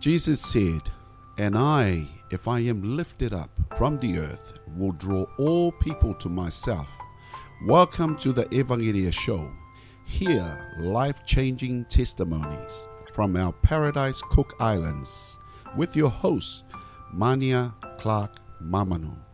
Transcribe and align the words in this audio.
Jesus 0.00 0.40
said, 0.40 0.82
And 1.38 1.58
I, 1.58 2.06
if 2.30 2.46
I 2.46 2.60
am 2.60 2.96
lifted 2.96 3.34
up 3.34 3.50
from 3.76 3.98
the 3.98 4.20
earth, 4.20 4.60
will 4.76 4.92
draw 4.92 5.26
all 5.38 5.72
people 5.72 6.14
to 6.14 6.28
myself. 6.28 6.88
Welcome 7.66 8.16
to 8.18 8.32
the 8.32 8.44
Evangelia 8.46 9.12
Show. 9.12 9.50
Hear 10.04 10.76
life 10.78 11.26
changing 11.26 11.86
testimonies 11.86 12.86
from 13.12 13.36
our 13.36 13.52
Paradise 13.52 14.22
Cook 14.30 14.54
Islands 14.60 15.36
with 15.76 15.96
your 15.96 16.10
host, 16.10 16.62
Mania 17.12 17.74
Clark 17.98 18.38
Mamanu. 18.62 19.27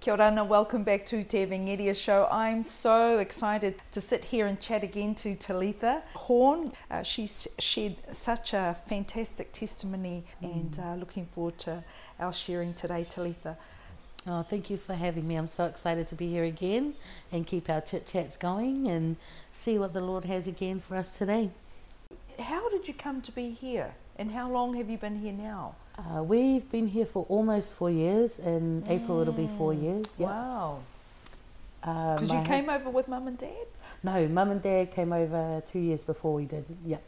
Kia 0.00 0.14
ora 0.14 0.28
and 0.28 0.48
welcome 0.48 0.82
back 0.82 1.04
to 1.04 1.22
Te 1.22 1.44
Evangelia 1.44 1.94
Show. 1.94 2.26
I'm 2.30 2.62
so 2.62 3.18
excited 3.18 3.82
to 3.90 4.00
sit 4.00 4.24
here 4.24 4.46
and 4.46 4.58
chat 4.58 4.82
again 4.82 5.14
to 5.16 5.34
Talitha 5.34 6.02
Horn. 6.14 6.72
Uh, 6.90 7.02
she's 7.02 7.46
shared 7.58 7.96
such 8.10 8.54
a 8.54 8.78
fantastic 8.88 9.52
testimony 9.52 10.24
and 10.40 10.78
uh, 10.82 10.94
looking 10.94 11.26
forward 11.26 11.58
to 11.58 11.84
our 12.18 12.32
sharing 12.32 12.72
today, 12.72 13.04
Talitha. 13.04 13.58
Oh, 14.26 14.42
thank 14.42 14.70
you 14.70 14.78
for 14.78 14.94
having 14.94 15.28
me. 15.28 15.36
I'm 15.36 15.48
so 15.48 15.64
excited 15.66 16.08
to 16.08 16.14
be 16.14 16.30
here 16.30 16.44
again 16.44 16.94
and 17.30 17.46
keep 17.46 17.68
our 17.68 17.82
chit 17.82 18.06
chats 18.06 18.38
going 18.38 18.88
and 18.88 19.16
see 19.52 19.78
what 19.78 19.92
the 19.92 20.00
Lord 20.00 20.24
has 20.24 20.46
again 20.46 20.80
for 20.80 20.96
us 20.96 21.18
today. 21.18 21.50
How 22.38 22.70
did 22.70 22.88
you 22.88 22.94
come 22.94 23.20
to 23.20 23.32
be 23.32 23.50
here 23.50 23.92
and 24.16 24.32
how 24.32 24.50
long 24.50 24.76
have 24.76 24.88
you 24.88 24.96
been 24.96 25.20
here 25.20 25.34
now? 25.34 25.74
Uh, 26.00 26.22
we've 26.22 26.70
been 26.70 26.86
here 26.86 27.04
for 27.04 27.26
almost 27.28 27.74
four 27.74 27.90
years. 27.90 28.38
In 28.38 28.84
April, 28.88 29.20
it'll 29.20 29.34
be 29.34 29.46
four 29.46 29.74
years. 29.74 30.06
Yeah. 30.18 30.26
Wow. 30.26 30.78
Uh, 31.82 32.14
Because 32.14 32.28
my 32.28 32.38
you 32.40 32.46
came 32.46 32.70
over 32.70 32.88
with 32.90 33.08
mum 33.08 33.26
and 33.26 33.36
dad? 33.36 33.66
No, 34.02 34.28
mum 34.28 34.50
and 34.50 34.62
dad 34.62 34.90
came 34.90 35.12
over 35.12 35.62
two 35.66 35.78
years 35.78 36.02
before 36.02 36.32
we 36.32 36.46
did. 36.46 36.64
Yeah. 36.86 36.98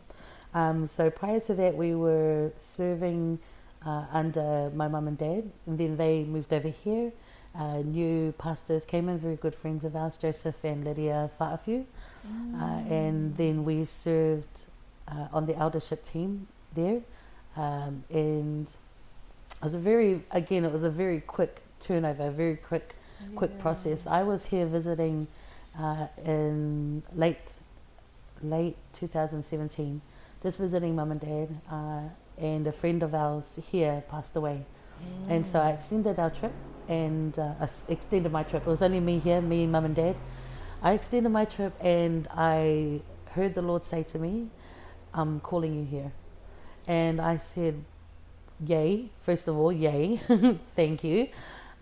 Um, 0.54 0.86
so 0.86 1.08
prior 1.10 1.40
to 1.40 1.54
that, 1.54 1.74
we 1.74 1.94
were 1.94 2.52
serving 2.56 3.38
uh, 3.84 4.04
under 4.12 4.70
my 4.74 4.88
mum 4.88 5.08
and 5.08 5.16
dad, 5.16 5.50
and 5.66 5.78
then 5.78 5.96
they 5.96 6.24
moved 6.24 6.52
over 6.52 6.68
here. 6.68 7.12
Uh, 7.54 7.78
new 7.78 8.32
pastors 8.32 8.84
came 8.84 9.08
in, 9.08 9.18
very 9.18 9.36
good 9.36 9.54
friends 9.54 9.84
of 9.84 9.94
ours, 9.96 10.16
Joseph 10.16 10.64
and 10.64 10.84
Lydia 10.84 11.30
Fa'afiu. 11.38 11.84
Uh, 12.56 12.64
and 12.88 13.36
then 13.36 13.64
we 13.64 13.84
served 13.84 14.64
uh, 15.08 15.28
on 15.32 15.46
the 15.46 15.56
eldership 15.56 16.04
team 16.04 16.46
there. 16.74 17.00
Um, 17.56 18.04
and 18.10 18.68
it 18.68 19.64
was 19.64 19.74
a 19.74 19.78
very, 19.78 20.22
again, 20.30 20.64
it 20.64 20.72
was 20.72 20.82
a 20.82 20.90
very 20.90 21.20
quick 21.20 21.62
turnover, 21.80 22.28
a 22.28 22.30
very 22.30 22.56
quick, 22.56 22.94
quick 23.36 23.58
process. 23.58 24.06
I 24.06 24.22
was 24.22 24.46
here 24.46 24.66
visiting 24.66 25.28
uh, 25.78 26.08
in 26.24 27.02
late, 27.14 27.58
late 28.42 28.76
2017, 28.94 30.00
just 30.42 30.58
visiting 30.58 30.96
mum 30.96 31.12
and 31.12 31.20
dad. 31.20 31.60
Uh, 31.70 32.08
and 32.38 32.66
a 32.66 32.72
friend 32.72 33.02
of 33.02 33.14
ours 33.14 33.58
here 33.70 34.02
passed 34.08 34.36
away. 34.36 34.64
And 35.28 35.46
so 35.46 35.60
I 35.60 35.70
extended 35.70 36.18
our 36.18 36.30
trip 36.30 36.52
and 36.88 37.36
uh, 37.38 37.54
I 37.60 37.68
extended 37.88 38.30
my 38.30 38.42
trip. 38.42 38.62
It 38.62 38.68
was 38.68 38.82
only 38.82 39.00
me 39.00 39.18
here, 39.18 39.40
me, 39.40 39.66
mum, 39.66 39.84
and 39.84 39.96
dad. 39.96 40.16
I 40.82 40.92
extended 40.92 41.30
my 41.30 41.44
trip 41.44 41.72
and 41.80 42.28
I 42.30 43.00
heard 43.30 43.54
the 43.54 43.62
Lord 43.62 43.84
say 43.84 44.02
to 44.04 44.18
me, 44.18 44.48
I'm 45.14 45.40
calling 45.40 45.74
you 45.74 45.84
here. 45.84 46.12
And 46.86 47.20
I 47.20 47.36
said, 47.36 47.84
Yay, 48.64 49.10
first 49.20 49.48
of 49.48 49.56
all, 49.58 49.72
yay, 49.72 50.16
thank 50.64 51.02
you. 51.02 51.28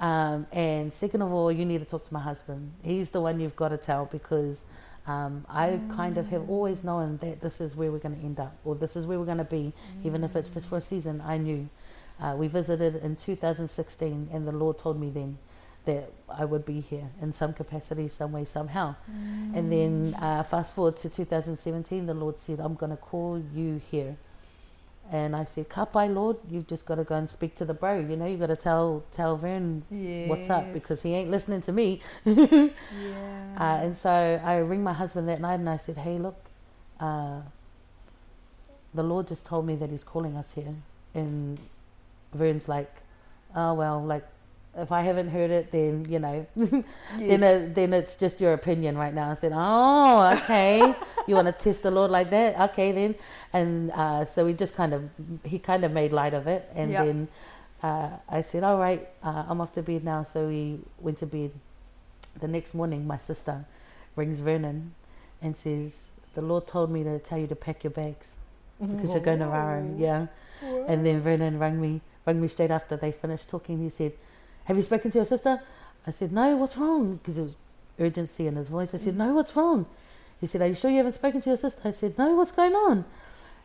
Um, 0.00 0.46
and 0.50 0.90
second 0.90 1.20
of 1.20 1.30
all, 1.30 1.52
you 1.52 1.66
need 1.66 1.80
to 1.80 1.84
talk 1.84 2.06
to 2.06 2.14
my 2.14 2.20
husband. 2.20 2.72
He's 2.82 3.10
the 3.10 3.20
one 3.20 3.38
you've 3.38 3.56
got 3.56 3.68
to 3.68 3.76
tell 3.76 4.06
because 4.06 4.64
um, 5.06 5.44
I 5.48 5.78
kind 5.90 6.16
of 6.16 6.28
have 6.28 6.48
always 6.48 6.82
known 6.82 7.18
that 7.18 7.40
this 7.42 7.60
is 7.60 7.76
where 7.76 7.92
we're 7.92 7.98
going 7.98 8.16
to 8.18 8.24
end 8.24 8.40
up 8.40 8.56
or 8.64 8.74
this 8.74 8.96
is 8.96 9.06
where 9.06 9.18
we're 9.18 9.26
going 9.26 9.38
to 9.38 9.44
be, 9.44 9.74
even 10.04 10.24
if 10.24 10.36
it's 10.36 10.48
just 10.48 10.68
for 10.68 10.78
a 10.78 10.80
season. 10.80 11.22
I 11.24 11.36
knew. 11.36 11.68
Uh, 12.20 12.34
we 12.36 12.48
visited 12.48 12.96
in 12.96 13.16
2016, 13.16 14.28
and 14.30 14.46
the 14.46 14.52
Lord 14.52 14.78
told 14.78 15.00
me 15.00 15.08
then 15.08 15.38
that 15.86 16.12
I 16.28 16.44
would 16.44 16.66
be 16.66 16.80
here 16.80 17.08
in 17.20 17.32
some 17.32 17.54
capacity, 17.54 18.08
some 18.08 18.32
way, 18.32 18.44
somehow. 18.44 18.96
And 19.56 19.72
then 19.72 20.14
uh, 20.20 20.42
fast 20.42 20.74
forward 20.74 20.96
to 20.98 21.08
2017, 21.08 22.04
the 22.06 22.12
Lord 22.14 22.38
said, 22.38 22.60
I'm 22.60 22.74
going 22.74 22.90
to 22.90 22.96
call 22.96 23.42
you 23.54 23.80
here. 23.90 24.16
And 25.12 25.34
I 25.34 25.42
said, 25.42 25.68
Kapai, 25.68 26.12
Lord, 26.14 26.36
you've 26.48 26.68
just 26.68 26.86
got 26.86 26.94
to 26.94 27.04
go 27.04 27.16
and 27.16 27.28
speak 27.28 27.56
to 27.56 27.64
the 27.64 27.74
bro. 27.74 27.98
You 27.98 28.16
know, 28.16 28.26
you've 28.26 28.38
got 28.38 28.46
to 28.46 28.56
tell, 28.56 29.02
tell 29.10 29.36
Vern 29.36 29.82
what's 30.28 30.48
up 30.48 30.72
because 30.72 31.02
he 31.02 31.14
ain't 31.14 31.30
listening 31.30 31.60
to 31.62 31.72
me. 31.72 32.00
Yeah. 32.24 32.68
Uh, 33.56 33.80
and 33.82 33.94
so 33.96 34.40
I 34.42 34.56
ring 34.58 34.82
my 34.82 34.92
husband 34.94 35.28
that 35.28 35.40
night 35.40 35.54
and 35.58 35.68
I 35.68 35.76
said, 35.76 35.98
Hey, 35.98 36.18
look, 36.18 36.36
uh, 36.98 37.40
the 38.94 39.02
Lord 39.02 39.26
just 39.28 39.44
told 39.44 39.66
me 39.66 39.74
that 39.76 39.90
He's 39.90 40.04
calling 40.04 40.36
us 40.36 40.52
here. 40.52 40.76
And 41.14 41.58
Vern's 42.32 42.68
like, 42.68 43.02
Oh, 43.54 43.74
well, 43.74 44.02
like, 44.02 44.26
if 44.76 44.92
I 44.92 45.02
haven't 45.02 45.28
heard 45.28 45.50
it, 45.50 45.72
then, 45.72 46.06
you 46.08 46.18
know, 46.18 46.46
then, 46.56 46.84
it, 47.42 47.74
then 47.74 47.92
it's 47.92 48.16
just 48.16 48.40
your 48.40 48.52
opinion 48.52 48.96
right 48.96 49.12
now. 49.12 49.30
I 49.30 49.34
said, 49.34 49.52
Oh, 49.54 50.30
okay. 50.42 50.94
you 51.26 51.34
want 51.34 51.46
to 51.48 51.52
test 51.52 51.82
the 51.82 51.90
Lord 51.90 52.10
like 52.10 52.30
that? 52.30 52.70
Okay, 52.70 52.92
then. 52.92 53.14
And 53.52 53.90
uh, 53.92 54.24
so 54.24 54.44
we 54.44 54.52
just 54.52 54.74
kind 54.76 54.94
of, 54.94 55.10
he 55.44 55.58
kind 55.58 55.84
of 55.84 55.92
made 55.92 56.12
light 56.12 56.34
of 56.34 56.46
it. 56.46 56.70
And 56.74 56.90
Yeah. 56.92 57.04
then 57.04 57.28
uh, 57.82 58.10
I 58.28 58.42
said, 58.42 58.62
All 58.62 58.78
right, 58.78 59.08
uh, 59.24 59.44
I'm 59.48 59.60
off 59.60 59.72
to 59.72 59.82
bed 59.82 60.04
now. 60.04 60.22
So 60.22 60.48
we 60.48 60.78
went 61.00 61.18
to 61.18 61.26
bed. 61.26 61.50
The 62.40 62.48
next 62.48 62.74
morning, 62.74 63.06
my 63.06 63.16
sister 63.18 63.64
rings 64.14 64.40
Vernon 64.40 64.94
and 65.42 65.56
says, 65.56 66.12
The 66.34 66.42
Lord 66.42 66.66
told 66.68 66.90
me 66.90 67.02
to 67.04 67.18
tell 67.18 67.38
you 67.38 67.48
to 67.48 67.56
pack 67.56 67.82
your 67.82 67.90
bags 67.90 68.38
because 68.80 69.10
you're 69.10 69.20
going 69.20 69.40
to 69.40 69.46
Raro. 69.46 69.94
Yeah. 69.98 70.26
And 70.62 71.04
then 71.04 71.20
Vernon 71.20 71.58
rang 71.58 71.80
me, 71.80 72.02
rang 72.24 72.40
me 72.40 72.46
straight 72.48 72.70
after 72.70 72.96
they 72.96 73.10
finished 73.12 73.48
talking. 73.50 73.80
He 73.82 73.88
said, 73.88 74.12
Have 74.64 74.76
you 74.76 74.82
spoken 74.82 75.10
to 75.12 75.18
your 75.18 75.24
sister? 75.24 75.60
I 76.06 76.10
said, 76.10 76.32
No, 76.32 76.56
what's 76.56 76.76
wrong? 76.76 77.16
Because 77.16 77.34
there 77.36 77.44
was 77.44 77.56
urgency 77.98 78.46
in 78.46 78.56
his 78.56 78.68
voice. 78.68 78.94
I 78.94 78.98
said, 78.98 79.16
No, 79.16 79.34
what's 79.34 79.54
wrong? 79.56 79.86
He 80.40 80.46
said, 80.46 80.62
Are 80.62 80.66
you 80.66 80.74
sure 80.74 80.90
you 80.90 80.98
haven't 80.98 81.12
spoken 81.12 81.40
to 81.42 81.50
your 81.50 81.56
sister? 81.56 81.80
I 81.84 81.90
said, 81.90 82.16
No, 82.18 82.34
what's 82.34 82.52
going 82.52 82.74
on? 82.74 83.04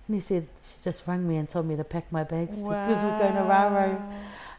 And 0.07 0.15
he 0.15 0.19
said, 0.21 0.47
She 0.63 0.75
just 0.83 1.07
rang 1.07 1.27
me 1.27 1.37
and 1.37 1.47
told 1.47 1.65
me 1.67 1.75
to 1.75 1.83
pack 1.83 2.11
my 2.11 2.23
bags 2.23 2.61
because 2.61 3.03
we're 3.03 3.17
going 3.19 3.35
to 3.35 3.43
Raro. 3.43 4.01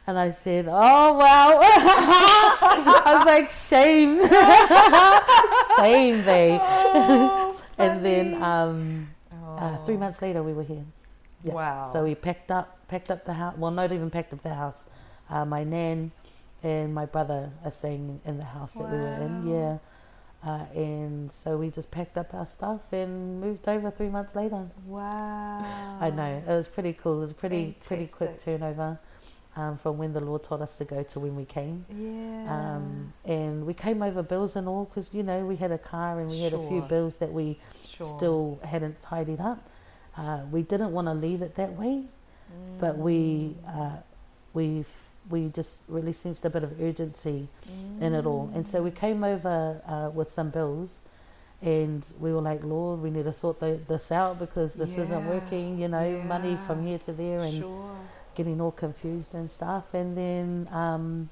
And 0.06 0.18
I 0.18 0.30
said, 0.30 0.66
Oh, 0.68 1.14
wow. 1.14 1.58
I 1.60 3.14
was 3.16 3.26
like, 3.26 3.50
Shame. 3.50 4.18
Shame, 5.78 6.24
babe. 6.24 6.60
Oh, 6.62 7.60
and 7.78 8.04
then 8.04 8.42
um, 8.42 9.08
uh, 9.32 9.76
three 9.78 9.96
Oh. 9.96 9.98
months 9.98 10.22
later, 10.22 10.42
we 10.42 10.52
were 10.52 10.62
here. 10.62 10.84
Yeah. 11.42 11.54
Wow. 11.54 11.90
So 11.92 12.04
we 12.04 12.14
packed 12.14 12.50
up, 12.50 12.78
packed 12.88 13.10
up 13.10 13.24
the 13.24 13.34
house. 13.34 13.54
Well, 13.58 13.70
not 13.70 13.92
even 13.92 14.10
packed 14.10 14.32
up 14.32 14.42
the 14.42 14.54
house. 14.54 14.86
Uh, 15.28 15.44
my 15.44 15.64
nan 15.64 16.12
and 16.66 16.92
my 16.92 17.06
brother 17.06 17.52
are 17.64 17.70
staying 17.70 18.20
in 18.24 18.38
the 18.38 18.44
house 18.44 18.74
that 18.74 18.90
we 18.90 18.98
were 18.98 19.14
in. 19.20 19.46
Yeah. 19.46 19.78
Uh, 20.44 20.64
and 20.74 21.30
so 21.30 21.56
we 21.56 21.70
just 21.70 21.92
packed 21.92 22.18
up 22.18 22.34
our 22.34 22.46
stuff 22.46 22.92
and 22.92 23.40
moved 23.40 23.68
over 23.68 23.88
three 23.88 24.08
months 24.08 24.34
later. 24.34 24.66
Wow. 24.84 25.98
I 26.00 26.10
know 26.10 26.42
it 26.44 26.50
was 26.50 26.68
pretty 26.68 26.92
cool. 26.92 27.18
It 27.18 27.20
was 27.20 27.30
a 27.30 27.34
pretty 27.34 27.76
pretty 27.84 28.06
quick 28.06 28.30
Fantastic. 28.30 28.58
turnover 28.60 28.98
um, 29.54 29.76
from 29.76 29.96
when 29.98 30.12
the 30.12 30.20
Lord 30.20 30.42
told 30.42 30.60
us 30.60 30.76
to 30.78 30.84
go 30.84 31.04
to 31.04 31.20
when 31.20 31.36
we 31.36 31.44
came. 31.44 31.86
Yeah. 31.88 32.74
Um, 32.76 33.12
and 33.24 33.64
we 33.64 33.72
came 33.72 34.02
over 34.02 34.24
bills 34.24 34.56
and 34.56 34.66
all 34.66 34.86
because 34.86 35.10
you 35.12 35.22
know 35.22 35.46
we 35.46 35.54
had 35.54 35.70
a 35.70 35.78
car 35.78 36.18
and 36.18 36.28
we 36.28 36.40
had 36.40 36.52
a 36.52 36.68
few 36.68 36.80
bills 36.82 37.18
that 37.18 37.32
we 37.32 37.60
sure. 37.86 38.06
still 38.06 38.58
hadn't 38.64 39.00
tidied 39.00 39.40
up. 39.40 39.68
Uh, 40.16 40.40
we 40.50 40.62
didn't 40.62 40.90
want 40.90 41.06
to 41.06 41.14
leave 41.14 41.42
it 41.42 41.54
that 41.54 41.72
way, 41.74 42.04
but 42.78 42.98
we 42.98 43.56
uh, 43.68 43.96
we 44.52 44.84
we 45.28 45.48
just 45.48 45.80
really 45.88 46.12
sensed 46.12 46.44
a 46.44 46.50
bit 46.50 46.62
of 46.62 46.80
urgency 46.80 47.48
in 48.00 48.14
it 48.14 48.26
all, 48.26 48.50
and 48.54 48.66
so 48.66 48.82
we 48.82 48.90
came 48.90 49.24
over 49.24 49.80
uh, 49.86 50.10
with 50.14 50.28
some 50.28 50.50
bills, 50.50 51.02
and 51.62 52.06
we 52.20 52.32
were 52.32 52.40
like, 52.40 52.62
Lord, 52.62 53.00
we 53.00 53.10
need 53.10 53.24
to 53.24 53.32
sort 53.32 53.60
the, 53.60 53.80
this 53.88 54.12
out 54.12 54.38
because 54.38 54.74
this 54.74 54.98
isn't 54.98 55.26
working. 55.26 55.78
You 55.78 55.88
know, 55.88 56.22
money 56.22 56.56
from 56.56 56.86
here 56.86 56.98
to 56.98 57.12
there, 57.12 57.40
and 57.40 57.58
sure. 57.60 57.96
getting 58.34 58.60
all 58.60 58.72
confused 58.72 59.34
and 59.34 59.48
stuff. 59.48 59.94
And 59.94 60.16
then 60.16 60.68
um, 60.70 61.30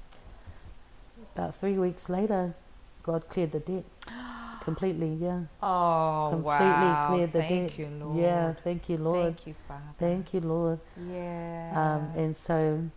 about 1.35 1.55
three 1.55 1.77
weeks 1.77 2.09
later, 2.09 2.55
God 3.03 3.27
cleared 3.29 3.51
the 3.51 3.59
debt 3.59 3.85
completely. 4.61 5.13
Yeah. 5.21 5.41
Oh, 5.61 6.27
completely 6.31 6.65
wow. 6.65 7.07
cleared 7.09 7.33
the 7.33 7.43
Thank 7.43 7.69
debt. 7.69 7.79
you, 7.79 7.87
Lord. 7.99 8.17
Yeah, 8.17 8.53
thank 8.63 8.89
you, 8.89 8.97
Lord. 8.97 9.35
Thank 9.35 9.47
you, 9.47 9.55
Father. 9.67 9.83
Thank 9.99 10.33
you, 10.33 10.39
Lord. 10.41 10.79
Yeah. 10.97 11.71
Um, 11.75 12.19
and 12.19 12.35
so 12.35 12.89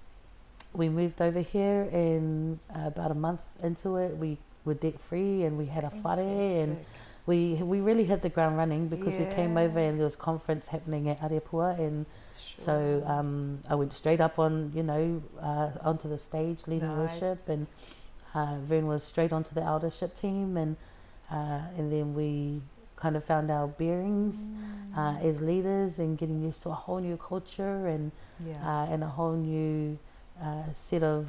we 0.79 0.89
moved 0.89 1.21
over 1.21 1.41
here, 1.41 1.83
and 1.93 2.59
uh, 2.75 2.87
about 2.87 3.11
a 3.11 3.15
month 3.15 3.43
into 3.63 3.97
it, 3.97 4.17
we 4.17 4.39
were 4.65 4.75
debt 4.75 4.99
free, 5.01 5.43
and 5.43 5.59
we 5.59 5.67
had 5.67 5.85
a 5.85 5.91
whare, 5.91 6.63
and 6.63 6.77
we 7.27 7.55
we 7.73 7.81
really 7.81 8.05
hit 8.05 8.23
the 8.23 8.29
ground 8.31 8.57
running 8.57 8.89
because 8.89 9.15
we 9.17 9.27
came 9.35 9.57
over, 9.59 9.79
and 9.79 9.99
there 9.99 10.05
was 10.05 10.17
conference 10.17 10.69
happening 10.69 11.09
at 11.09 11.21
Arepua, 11.21 11.79
and 11.79 12.07
so 12.55 13.03
um, 13.07 13.59
I 13.69 13.75
went 13.75 13.93
straight 13.93 14.21
up 14.21 14.39
on 14.39 14.73
you 14.75 14.83
know 14.85 15.23
uh, 15.41 15.71
onto 15.83 16.09
the 16.09 16.19
stage 16.19 16.61
leading 16.67 16.97
worship, 16.97 17.39
Nice. 17.47 17.49
and 17.49 17.67
uh, 18.35 18.59
Vern 18.63 18.87
was 18.87 19.03
straight 19.05 19.33
onto 19.33 19.55
the 19.55 19.63
eldership 19.63 20.15
team, 20.15 20.57
and 20.57 20.77
uh, 21.31 21.61
and 21.77 21.93
then 21.93 22.15
we 22.15 22.63
kind 22.97 23.17
of 23.17 23.25
found 23.25 23.51
our 23.51 23.67
bearings 23.69 24.51
uh, 24.97 25.17
as 25.23 25.41
leaders 25.41 25.99
and 26.01 26.19
getting 26.19 26.43
used 26.43 26.63
to 26.63 26.69
a 26.71 26.75
whole 26.75 26.99
new 26.99 27.17
culture 27.17 27.87
and 27.87 28.11
Yeah. 28.47 28.55
uh, 28.63 28.93
and 28.93 29.03
a 29.05 29.09
whole 29.09 29.35
new 29.35 29.99
uh, 30.43 30.73
set 30.73 31.03
of 31.03 31.27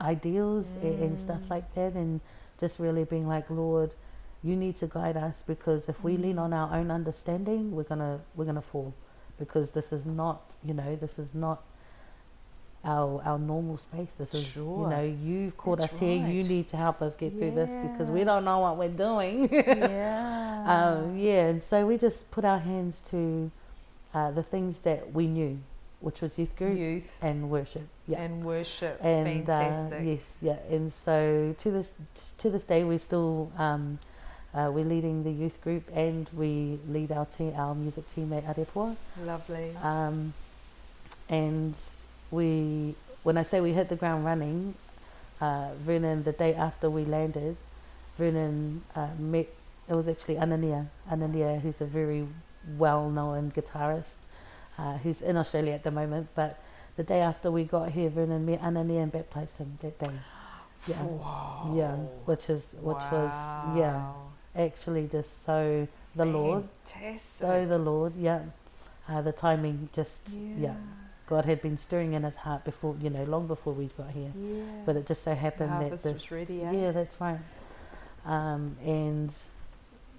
ideals 0.00 0.74
a- 0.82 1.02
and 1.04 1.16
stuff 1.16 1.40
Mm. 1.42 1.50
like 1.50 1.72
that, 1.74 1.94
and 1.94 2.20
just 2.58 2.78
really 2.78 3.04
being 3.04 3.26
like, 3.28 3.48
Lord, 3.50 3.94
you 4.42 4.56
need 4.56 4.76
to 4.76 4.86
guide 4.86 5.16
us 5.16 5.42
because 5.46 5.88
if 5.88 6.02
we 6.04 6.16
lean 6.16 6.36
Mm. 6.36 6.40
on 6.42 6.52
our 6.52 6.74
own 6.76 6.90
understanding, 6.90 7.74
we're 7.74 7.84
gonna 7.84 8.20
we're 8.34 8.44
gonna 8.44 8.60
fall 8.62 8.92
because 9.38 9.70
this 9.72 9.92
is 9.92 10.06
not 10.06 10.42
you 10.62 10.74
know 10.74 10.94
this 10.96 11.18
is 11.18 11.34
not 11.34 11.62
our 12.84 13.22
our 13.24 13.38
normal 13.38 13.78
space. 13.78 14.12
This 14.14 14.34
is 14.34 14.56
you 14.56 14.62
know 14.90 15.02
you've 15.02 15.56
called 15.56 15.80
That's 15.80 15.94
us 15.94 15.98
here. 15.98 16.16
You 16.26 16.42
need 16.44 16.66
to 16.68 16.76
help 16.76 17.00
us 17.00 17.14
get 17.14 17.32
through 17.38 17.52
this 17.52 17.70
because 17.90 18.10
we 18.10 18.24
don't 18.24 18.44
know 18.44 18.58
what 18.58 18.76
we're 18.76 18.88
doing. 18.90 19.48
yeah. 19.52 20.64
um, 20.66 21.16
yeah, 21.16 21.46
and 21.46 21.62
so 21.62 21.86
we 21.86 21.96
just 21.96 22.30
put 22.30 22.44
our 22.44 22.58
hands 22.58 23.00
to 23.10 23.50
uh, 24.12 24.30
the 24.32 24.42
things 24.42 24.80
that 24.80 25.12
we 25.14 25.26
knew, 25.26 25.58
which 26.04 26.20
was 26.20 26.38
youth 26.38 26.54
group 26.56 26.76
Youth 26.76 27.10
and 27.22 27.50
worship. 27.50 27.86
Yeah. 28.06 28.20
and 28.22 28.44
worship. 28.44 28.98
And 29.02 29.48
uh, 29.48 29.58
Fantastic. 29.58 30.00
yes, 30.04 30.38
yeah, 30.42 30.58
and 30.70 30.92
so 30.92 31.54
to 31.58 31.70
this 31.70 31.92
to 32.38 32.50
this 32.50 32.64
day, 32.64 32.84
we 32.84 32.98
still 32.98 33.50
um, 33.56 33.98
uh, 34.54 34.70
we're 34.72 34.84
leading 34.84 35.24
the 35.24 35.30
youth 35.32 35.60
group 35.62 35.82
and 35.92 36.30
we 36.32 36.78
lead 36.88 37.10
our 37.10 37.26
team, 37.26 37.52
our 37.56 37.74
music 37.74 38.06
team 38.08 38.32
at 38.32 38.44
Arepua. 38.46 38.96
Lovely. 39.24 39.74
Um, 39.82 40.32
and 41.28 41.76
we, 42.30 42.94
when 43.24 43.36
I 43.36 43.42
say 43.42 43.60
we 43.60 43.72
hit 43.72 43.88
the 43.88 43.96
ground 43.96 44.24
running, 44.24 44.74
uh, 45.40 45.70
Vernon, 45.80 46.22
the 46.22 46.32
day 46.32 46.54
after 46.54 46.88
we 46.88 47.04
landed, 47.04 47.56
Vernon 48.16 48.82
uh, 48.94 49.08
met, 49.18 49.48
it 49.88 49.94
was 49.94 50.06
actually 50.06 50.36
Anania, 50.36 50.86
Anania, 51.10 51.60
who's 51.60 51.80
a 51.80 51.84
very 51.86 52.26
well 52.78 53.10
known 53.10 53.50
guitarist, 53.50 54.26
uh, 54.78 54.98
who's 54.98 55.22
in 55.22 55.36
Australia 55.36 55.72
at 55.72 55.84
the 55.84 55.90
moment. 55.90 56.28
But 56.34 56.58
the 56.96 57.02
day 57.04 57.20
after 57.20 57.50
we 57.50 57.64
got 57.64 57.90
here, 57.92 58.10
Vernon 58.10 58.44
met 58.46 58.60
Anania 58.60 59.02
and 59.02 59.12
baptized 59.12 59.58
him 59.58 59.78
that 59.80 59.98
day. 59.98 60.14
Yeah. 60.86 61.02
Wow. 61.02 61.72
Yeah, 61.74 61.96
which 62.26 62.50
is 62.50 62.76
which 62.80 63.02
was 63.10 63.30
yeah 63.76 64.12
actually 64.56 65.08
just 65.08 65.42
so 65.42 65.88
the 66.14 66.24
Lord, 66.24 66.64
Fantastic. 66.84 67.18
so 67.20 67.66
the 67.66 67.78
Lord, 67.78 68.14
yeah. 68.16 68.42
Uh, 69.08 69.20
the 69.20 69.32
timing 69.32 69.88
just 69.92 70.36
yeah. 70.58 70.74
God 71.26 71.44
had 71.44 71.60
been 71.60 71.76
stirring 71.76 72.12
in 72.12 72.22
his 72.22 72.36
heart 72.36 72.64
before, 72.64 72.96
you 73.00 73.10
know, 73.10 73.24
long 73.24 73.46
before 73.46 73.72
we 73.72 73.86
got 73.86 74.10
here. 74.10 74.32
Yeah. 74.38 74.62
But 74.86 74.96
it 74.96 75.06
just 75.06 75.22
so 75.22 75.34
happened 75.34 75.70
that 75.72 75.80
harvest 75.80 76.04
was 76.04 76.14
this, 76.14 76.32
ready, 76.32 76.62
eh? 76.62 76.70
yeah, 76.72 76.90
that's 76.92 77.20
right. 77.20 77.38
Um, 78.24 78.76
and 78.82 79.34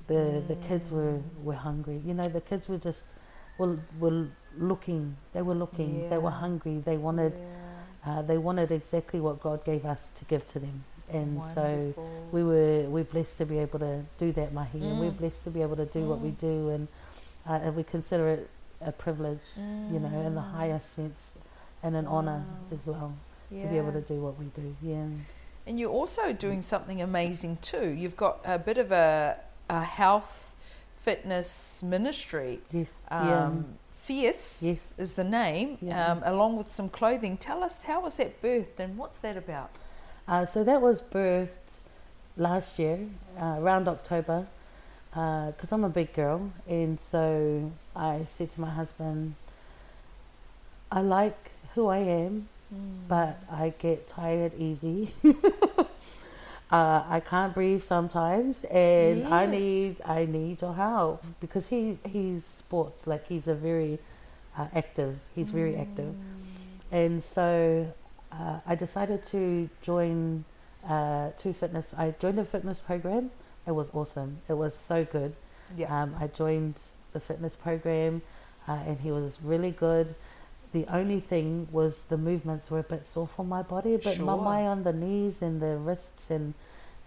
the 0.07 0.43
the 0.47 0.55
kids 0.55 0.91
were 0.91 1.21
were 1.43 1.53
hungry. 1.53 2.01
You 2.05 2.13
know, 2.13 2.27
the 2.27 2.41
kids 2.41 2.67
were 2.67 2.77
just 2.77 3.05
were 3.57 3.79
were 3.99 4.27
looking. 4.57 5.17
They 5.33 5.41
were 5.41 5.55
looking. 5.55 6.09
They 6.09 6.17
were 6.17 6.31
hungry. 6.31 6.79
They 6.83 6.97
wanted 6.97 7.33
Yeah. 7.33 8.17
uh, 8.19 8.21
they 8.21 8.37
wanted 8.37 8.71
exactly 8.71 9.19
what 9.19 9.39
God 9.41 9.63
gave 9.65 9.83
us 9.85 10.11
to 10.15 10.25
give 10.25 10.45
to 10.47 10.59
them. 10.59 10.83
And 11.09 11.43
so 11.43 11.93
we 12.31 12.43
were 12.43 12.83
we're 12.89 13.03
blessed 13.03 13.37
to 13.39 13.45
be 13.45 13.57
able 13.59 13.79
to 13.79 14.03
do 14.17 14.31
that, 14.33 14.53
Mahi, 14.53 14.79
and 14.89 14.99
we're 14.99 15.11
Mm. 15.11 15.17
blessed 15.17 15.43
to 15.45 15.49
be 15.51 15.61
able 15.61 15.75
to 15.75 15.85
do 15.85 16.07
what 16.07 16.19
we 16.21 16.29
Mm. 16.31 16.37
do, 16.37 16.69
and 16.69 16.87
uh, 17.47 17.59
and 17.63 17.75
we 17.75 17.83
consider 17.83 18.27
it 18.27 18.49
a 18.81 18.91
privilege, 18.91 19.45
you 19.91 19.99
know, 19.99 20.19
in 20.27 20.33
the 20.35 20.41
Mm. 20.41 20.51
highest 20.51 20.93
sense, 20.93 21.35
and 21.83 21.95
an 21.95 22.07
honor 22.07 22.45
as 22.71 22.87
well 22.87 23.13
to 23.51 23.67
be 23.67 23.77
able 23.77 23.91
to 23.91 24.01
do 24.01 24.15
what 24.21 24.37
we 24.37 24.45
do. 24.45 24.75
Yeah, 24.81 25.05
And 25.67 25.79
you're 25.79 25.91
also 25.91 26.33
doing 26.33 26.61
something 26.61 27.01
amazing 27.01 27.57
too. 27.61 27.87
You've 27.89 28.17
got 28.17 28.39
a 28.45 28.57
bit 28.59 28.77
of 28.77 28.91
a, 28.91 29.37
a 29.69 29.81
health 29.83 30.53
fitness 31.01 31.81
ministry. 31.83 32.61
yes, 32.71 33.05
Um, 33.11 33.77
Fierce 34.05 34.61
Yes. 34.61 34.99
is 34.99 35.13
the 35.13 35.23
name, 35.23 35.77
Yeah. 35.81 36.11
um, 36.11 36.21
along 36.23 36.57
with 36.57 36.71
some 36.71 36.89
clothing. 36.89 37.37
Tell 37.37 37.63
us 37.63 37.83
how 37.83 38.01
was 38.01 38.17
that 38.17 38.41
birthed 38.41 38.79
and 38.79 38.97
what's 38.97 39.19
that 39.19 39.35
about? 39.35 39.71
Uh, 40.27 40.45
so 40.45 40.63
that 40.63 40.81
was 40.81 41.01
birthed 41.01 41.79
last 42.37 42.77
year, 42.77 42.99
uh, 43.39 43.55
around 43.59 43.87
October, 43.87 44.45
because 45.11 45.71
I'm 45.71 45.83
a 45.83 45.89
big 45.89 46.13
girl, 46.13 46.51
and 46.67 46.99
so 46.99 47.71
I 47.95 48.25
said 48.25 48.51
to 48.51 48.61
my 48.61 48.69
husband, 48.69 49.35
I 50.91 51.01
like 51.01 51.51
who 51.73 51.87
I 51.87 51.99
am. 51.99 52.49
but 53.07 53.39
I 53.49 53.73
get 53.77 54.07
tired 54.07 54.51
easy. 54.59 55.13
uh, 56.75 57.05
I 57.07 57.21
can't 57.21 57.53
breathe 57.53 57.81
sometimes, 57.81 58.65
and 58.65 59.33
I 59.33 59.45
need 59.45 60.01
I 60.05 60.25
need 60.25 60.61
your 60.61 60.73
help 60.73 61.23
because 61.39 61.69
he 61.69 61.97
he's 62.05 62.43
sports 62.43 63.07
like 63.07 63.25
he's 63.27 63.47
a 63.47 63.55
very 63.55 63.99
uh, 64.57 64.67
active. 64.75 65.19
He's 65.33 65.51
very 65.51 65.77
active, 65.77 66.13
and 66.91 67.23
so 67.23 67.47
uh, 68.29 68.59
I 68.67 68.75
decided 68.75 69.23
to 69.35 69.69
join 69.81 70.43
uh, 70.85 71.29
two 71.37 71.53
fitness. 71.53 71.93
I 71.97 72.13
joined 72.19 72.39
a 72.39 72.45
fitness 72.45 72.81
program. 72.81 73.31
It 73.65 73.71
was 73.71 73.89
awesome. 73.93 74.41
It 74.49 74.57
was 74.63 74.75
so 74.75 75.05
good. 75.05 75.37
Yeah. 75.77 75.87
Um, 76.01 76.13
I 76.19 76.27
joined 76.27 76.81
the 77.13 77.21
fitness 77.21 77.55
program, 77.55 78.21
uh, 78.67 78.79
and 78.85 78.99
he 78.99 79.11
was 79.11 79.39
really 79.41 79.71
good. 79.71 80.13
The 80.75 80.85
only 80.93 81.21
thing 81.21 81.69
was 81.71 82.03
the 82.13 82.17
movements 82.17 82.69
were 82.69 82.79
a 82.79 82.83
bit 82.83 83.05
sore 83.05 83.27
for 83.35 83.45
my 83.45 83.61
body, 83.61 83.95
but 83.95 84.15
Sure. 84.15 84.25
mamai 84.25 84.61
on 84.73 84.83
the 84.83 84.91
knees 84.91 85.41
and 85.41 85.61
the 85.61 85.77
wrists 85.77 86.29
and 86.29 86.53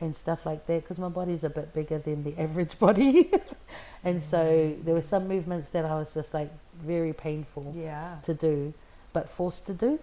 and 0.00 0.16
stuff 0.16 0.46
like 0.46 0.64
that 0.68 0.82
because 0.82 0.98
my 0.98 1.10
body's 1.20 1.44
a 1.44 1.50
bit 1.50 1.74
bigger 1.74 1.98
than 1.98 2.24
the 2.24 2.34
average 2.44 2.78
body, 2.78 3.30
and 4.04 4.22
so 4.22 4.40
there 4.84 4.94
were 4.94 5.08
some 5.14 5.28
movements 5.28 5.68
that 5.74 5.84
I 5.84 5.94
was 6.02 6.14
just 6.14 6.32
like 6.32 6.50
very 6.92 7.12
painful 7.12 7.74
yeah. 7.76 8.16
to 8.22 8.32
do, 8.32 8.72
but 9.12 9.28
forced 9.28 9.66
to 9.66 9.74
do. 9.74 9.98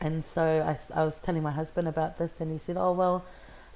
And 0.00 0.22
so 0.22 0.44
I, 0.44 1.00
I 1.00 1.02
was 1.04 1.18
telling 1.18 1.42
my 1.42 1.54
husband 1.62 1.88
about 1.88 2.18
this, 2.18 2.40
and 2.40 2.52
he 2.52 2.58
said, 2.66 2.76
"Oh 2.76 2.92
well, 2.92 3.24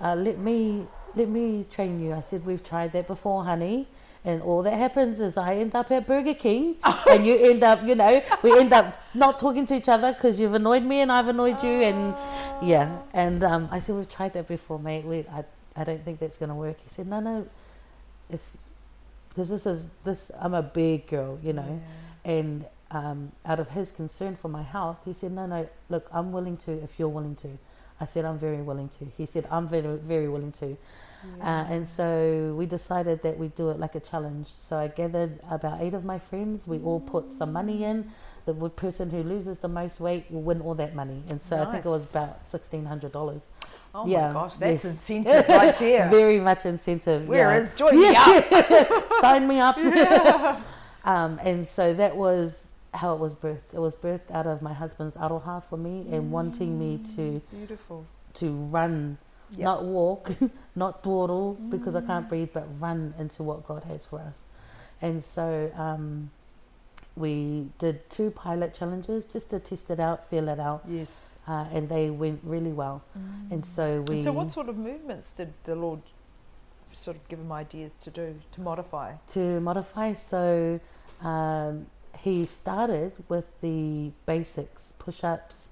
uh, 0.00 0.14
let 0.14 0.38
me 0.38 0.86
let 1.16 1.28
me 1.28 1.64
train 1.76 2.00
you." 2.04 2.12
I 2.12 2.20
said, 2.20 2.46
"We've 2.46 2.62
tried 2.72 2.92
that 2.92 3.08
before, 3.08 3.42
honey." 3.44 3.88
And 4.24 4.42
all 4.42 4.62
that 4.64 4.74
happens 4.74 5.18
is 5.18 5.38
I 5.38 5.54
end 5.56 5.74
up 5.74 5.90
at 5.90 6.06
Burger 6.06 6.34
King, 6.34 6.76
and 7.10 7.26
you 7.26 7.36
end 7.36 7.64
up, 7.64 7.82
you 7.82 7.94
know, 7.94 8.22
we 8.42 8.58
end 8.58 8.72
up 8.72 8.94
not 9.14 9.38
talking 9.38 9.64
to 9.66 9.74
each 9.74 9.88
other 9.88 10.12
because 10.12 10.38
you've 10.38 10.52
annoyed 10.52 10.82
me 10.82 11.00
and 11.00 11.10
I've 11.10 11.28
annoyed 11.28 11.62
you, 11.62 11.70
and 11.70 12.14
yeah. 12.62 12.98
And 13.14 13.42
um, 13.42 13.68
I 13.70 13.80
said, 13.80 13.96
"We've 13.96 14.08
tried 14.08 14.34
that 14.34 14.46
before, 14.46 14.78
mate. 14.78 15.04
We, 15.04 15.20
I, 15.20 15.44
I 15.74 15.84
don't 15.84 16.04
think 16.04 16.18
that's 16.18 16.36
going 16.36 16.50
to 16.50 16.54
work." 16.54 16.76
He 16.82 16.88
said, 16.88 17.06
"No, 17.06 17.20
no, 17.20 17.48
if 18.28 18.52
because 19.30 19.48
this 19.48 19.64
is 19.64 19.88
this, 20.04 20.30
I'm 20.38 20.52
a 20.52 20.62
big 20.62 21.06
girl, 21.06 21.38
you 21.42 21.54
know." 21.54 21.80
And 22.22 22.66
um, 22.90 23.32
out 23.46 23.58
of 23.58 23.70
his 23.70 23.90
concern 23.90 24.36
for 24.36 24.48
my 24.48 24.62
health, 24.62 24.98
he 25.06 25.14
said, 25.14 25.32
"No, 25.32 25.46
no, 25.46 25.66
look, 25.88 26.08
I'm 26.12 26.30
willing 26.30 26.58
to 26.58 26.72
if 26.72 26.98
you're 26.98 27.08
willing 27.08 27.36
to." 27.36 27.48
I 27.98 28.04
said, 28.04 28.26
"I'm 28.26 28.38
very 28.38 28.60
willing 28.60 28.90
to." 28.90 29.06
He 29.16 29.24
said, 29.24 29.46
"I'm 29.50 29.66
very, 29.66 29.96
very 29.96 30.28
willing 30.28 30.52
to." 30.52 30.76
Uh, 31.40 31.66
and 31.68 31.86
so 31.86 32.54
we 32.56 32.66
decided 32.66 33.22
that 33.22 33.38
we'd 33.38 33.54
do 33.54 33.70
it 33.70 33.78
like 33.78 33.94
a 33.94 34.00
challenge. 34.00 34.48
So 34.58 34.76
I 34.78 34.88
gathered 34.88 35.38
about 35.50 35.80
eight 35.80 35.94
of 35.94 36.04
my 36.04 36.18
friends. 36.18 36.66
We 36.66 36.78
all 36.78 37.00
put 37.00 37.32
some 37.32 37.52
money 37.52 37.84
in. 37.84 38.10
The 38.46 38.54
person 38.70 39.10
who 39.10 39.22
loses 39.22 39.58
the 39.58 39.68
most 39.68 40.00
weight 40.00 40.24
will 40.30 40.42
win 40.42 40.60
all 40.60 40.74
that 40.76 40.94
money. 40.94 41.22
And 41.28 41.42
so 41.42 41.60
I 41.62 41.66
think 41.70 41.84
it 41.84 41.88
was 41.88 42.08
about 42.10 42.46
sixteen 42.46 42.84
hundred 42.86 43.12
dollars. 43.12 43.48
Oh 43.94 44.06
Yeah, 44.06 44.28
my 44.28 44.32
gosh, 44.32 44.56
that's 44.56 44.84
yes. 44.84 44.84
incentive 44.84 45.48
right 45.48 45.78
there. 45.86 46.08
Very 46.08 46.40
much 46.40 46.64
incentive. 46.66 47.28
Where 47.28 47.50
yeah. 47.50 47.58
is 47.60 47.68
join 47.76 47.98
me 47.98 48.14
up? 48.16 49.08
sign 49.20 49.46
me 49.46 49.60
up. 49.60 49.76
um, 51.04 51.38
and 51.42 51.66
so 51.66 51.92
that 51.94 52.16
was 52.16 52.72
how 52.94 53.14
it 53.14 53.20
was 53.20 53.34
birthed. 53.36 53.72
It 53.72 53.78
was 53.80 53.94
birthed 53.94 54.30
out 54.32 54.46
of 54.46 54.62
my 54.62 54.72
husband's 54.72 55.16
aroha 55.16 55.62
for 55.62 55.76
me 55.76 56.06
and 56.10 56.32
wanting 56.32 56.78
me 56.78 56.98
to 57.16 57.40
Beautiful. 57.52 58.06
to 58.34 58.50
run, 58.50 59.18
Yep. 59.52 59.64
not 59.64 59.84
walk, 59.84 60.30
not 60.76 61.02
dawdle 61.02 61.54
because 61.70 61.96
I 61.96 62.00
can't 62.02 62.28
breathe, 62.28 62.50
but 62.52 62.66
run 62.80 63.14
into 63.18 63.42
what 63.42 63.66
God 63.66 63.84
has 63.84 64.04
for 64.06 64.20
us. 64.20 64.46
And 65.02 65.22
so 65.22 65.70
um, 65.76 66.30
we 67.16 67.68
did 67.78 68.08
two 68.10 68.30
pilot 68.30 68.74
challenges 68.74 69.24
just 69.24 69.50
to 69.50 69.58
test 69.58 69.90
it 69.90 69.98
out, 70.00 70.24
feel 70.28 70.48
it 70.48 70.60
out, 70.60 70.82
Yes. 70.88 71.36
uh, 71.48 71.66
and 71.72 71.88
they 71.88 72.10
went 72.10 72.40
really 72.44 72.72
well. 72.72 73.02
And 73.50 73.64
so 73.64 74.02
we. 74.08 74.16
And 74.16 74.24
so, 74.24 74.32
what 74.32 74.52
sort 74.52 74.68
of 74.68 74.76
movements 74.76 75.32
did 75.32 75.52
the 75.64 75.74
Lord 75.74 76.00
sort 76.92 77.16
of 77.16 77.26
give 77.28 77.38
him 77.38 77.50
ideas 77.52 77.94
to 78.00 78.10
do 78.10 78.34
to 78.52 78.60
modify? 78.60 79.12
to 79.28 79.60
modify. 79.60 80.12
So 80.14 80.78
um, 81.22 81.86
he 82.18 82.46
started 82.46 83.12
with 83.28 83.46
the 83.60 84.12
basics, 84.26 84.92
push 84.98 85.24
ups. 85.24 85.68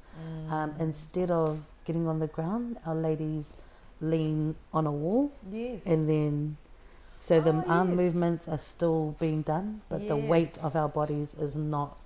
Um, 0.50 0.74
instead 0.80 1.30
of 1.30 1.66
getting 1.84 2.08
on 2.08 2.18
the 2.18 2.26
ground, 2.26 2.78
our 2.84 2.94
ladies 2.96 3.54
lean 4.00 4.54
on 4.72 4.86
a 4.86 4.92
wall 4.92 5.32
Yes. 5.50 5.86
and 5.86 6.08
then. 6.08 6.56
So 7.20 7.40
the 7.40 7.50
Oh, 7.52 7.64
arm 7.66 7.88
yes. 7.90 7.96
movements 7.96 8.48
are 8.48 8.58
still 8.58 9.16
being 9.18 9.42
done, 9.42 9.80
but 9.88 10.06
the 10.06 10.16
weight 10.16 10.56
of 10.62 10.76
our 10.76 10.88
bodies 10.88 11.34
is 11.34 11.56
not 11.56 11.98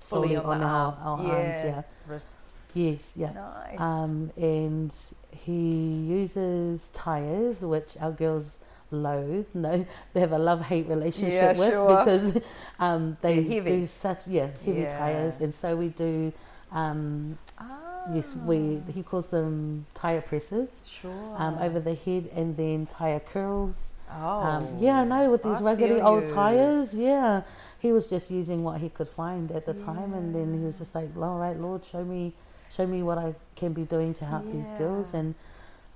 Fully 0.00 0.34
solely 0.34 0.36
on 0.36 0.62
our, 0.62 0.96
our 1.02 1.22
Yeah. 1.22 1.30
arms. 1.32 1.56
Yeah. 1.64 1.82
Wrists. 2.06 2.30
Yes. 2.74 3.16
Yeah. 3.16 3.32
Nice. 3.32 3.80
Um, 3.80 4.30
and 4.36 4.94
he 5.30 5.94
uses 6.20 6.90
tires, 6.92 7.64
which 7.64 7.96
our 8.00 8.12
girls 8.12 8.58
loathe. 8.90 9.48
No, 9.54 9.86
they 10.12 10.20
have 10.20 10.32
a 10.32 10.38
love 10.38 10.60
hate 10.66 10.86
relationship 10.88 11.56
Yeah, 11.56 11.58
with 11.58 11.70
sure. 11.70 11.96
because 11.96 12.38
um, 12.78 13.16
they 13.22 13.42
do 13.60 13.86
such 13.86 14.26
yeah 14.26 14.48
heavy 14.64 14.80
Yeah. 14.82 14.98
tires, 14.98 15.40
and 15.40 15.54
so 15.54 15.74
we 15.74 15.88
do. 15.88 16.32
Um, 16.70 17.38
Ah, 17.58 17.87
yes, 18.12 18.36
we 18.36 18.82
he 18.92 19.02
calls 19.02 19.28
them 19.28 19.86
tire 19.94 20.20
presses 20.20 20.82
sure 20.86 21.34
um, 21.36 21.58
over 21.58 21.80
the 21.80 21.94
head, 21.94 22.28
and 22.34 22.56
then 22.56 22.86
tire 22.86 23.20
curls. 23.20 23.92
Oh, 24.10 24.40
Um, 24.40 24.68
yeah, 24.78 25.00
I 25.00 25.04
know 25.04 25.30
with 25.30 25.42
these 25.42 25.58
I 25.58 25.60
ruggedy 25.60 26.02
old 26.02 26.28
tires. 26.28 26.96
Yeah, 26.96 27.42
he 27.78 27.92
was 27.92 28.06
just 28.06 28.30
using 28.30 28.64
what 28.64 28.80
he 28.80 28.88
could 28.88 29.08
find 29.08 29.50
at 29.52 29.66
the 29.66 29.74
time, 29.74 30.14
and 30.14 30.34
then 30.34 30.58
he 30.58 30.64
was 30.64 30.78
just 30.78 30.94
like, 30.94 31.10
"All 31.16 31.38
right, 31.38 31.58
Lord, 31.58 31.84
show 31.84 32.04
me, 32.04 32.32
show 32.70 32.86
me 32.86 33.02
what 33.02 33.18
I 33.18 33.34
can 33.56 33.72
be 33.72 33.82
doing 33.84 34.14
to 34.14 34.24
help 34.24 34.50
these 34.50 34.70
girls." 34.72 35.12
And 35.12 35.34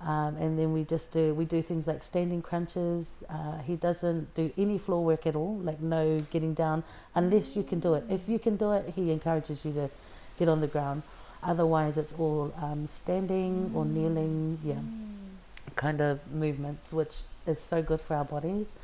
um, 0.01 0.35
and 0.37 0.59
then 0.59 0.73
we 0.73 0.83
just 0.83 1.11
do 1.11 1.33
we 1.33 1.45
do 1.45 1.61
things 1.61 1.87
like 1.87 2.03
standing 2.03 2.41
crunches. 2.41 3.23
Uh, 3.29 3.59
he 3.59 3.75
doesn't 3.75 4.33
do 4.35 4.51
any 4.57 4.77
floor 4.77 5.03
work 5.03 5.25
at 5.25 5.35
all, 5.35 5.57
like 5.57 5.79
no 5.81 6.19
getting 6.29 6.53
down 6.53 6.83
unless 7.15 7.55
you 7.55 7.63
can 7.63 7.79
do 7.79 7.93
it. 7.95 8.03
If 8.09 8.27
you 8.29 8.37
can 8.37 8.57
do 8.57 8.73
it, 8.73 8.93
he 8.95 9.11
encourages 9.11 9.65
you 9.65 9.71
to 9.73 9.89
get 10.37 10.49
on 10.49 10.61
the 10.61 10.67
ground. 10.67 11.01
Otherwise, 11.45 11.97
it's 11.97 12.13
all 12.13 12.53
um, 12.61 12.87
standing 12.87 13.71
or 13.75 13.85
kneeling. 13.85 14.59
Yeah 14.63 14.79
kind 15.75 16.01
of 16.01 16.19
movements, 16.31 16.93
which 16.93 17.21
is 17.47 17.59
so 17.59 17.81
good 17.81 18.01
for 18.01 18.15
our 18.15 18.25
bodies. 18.25 18.75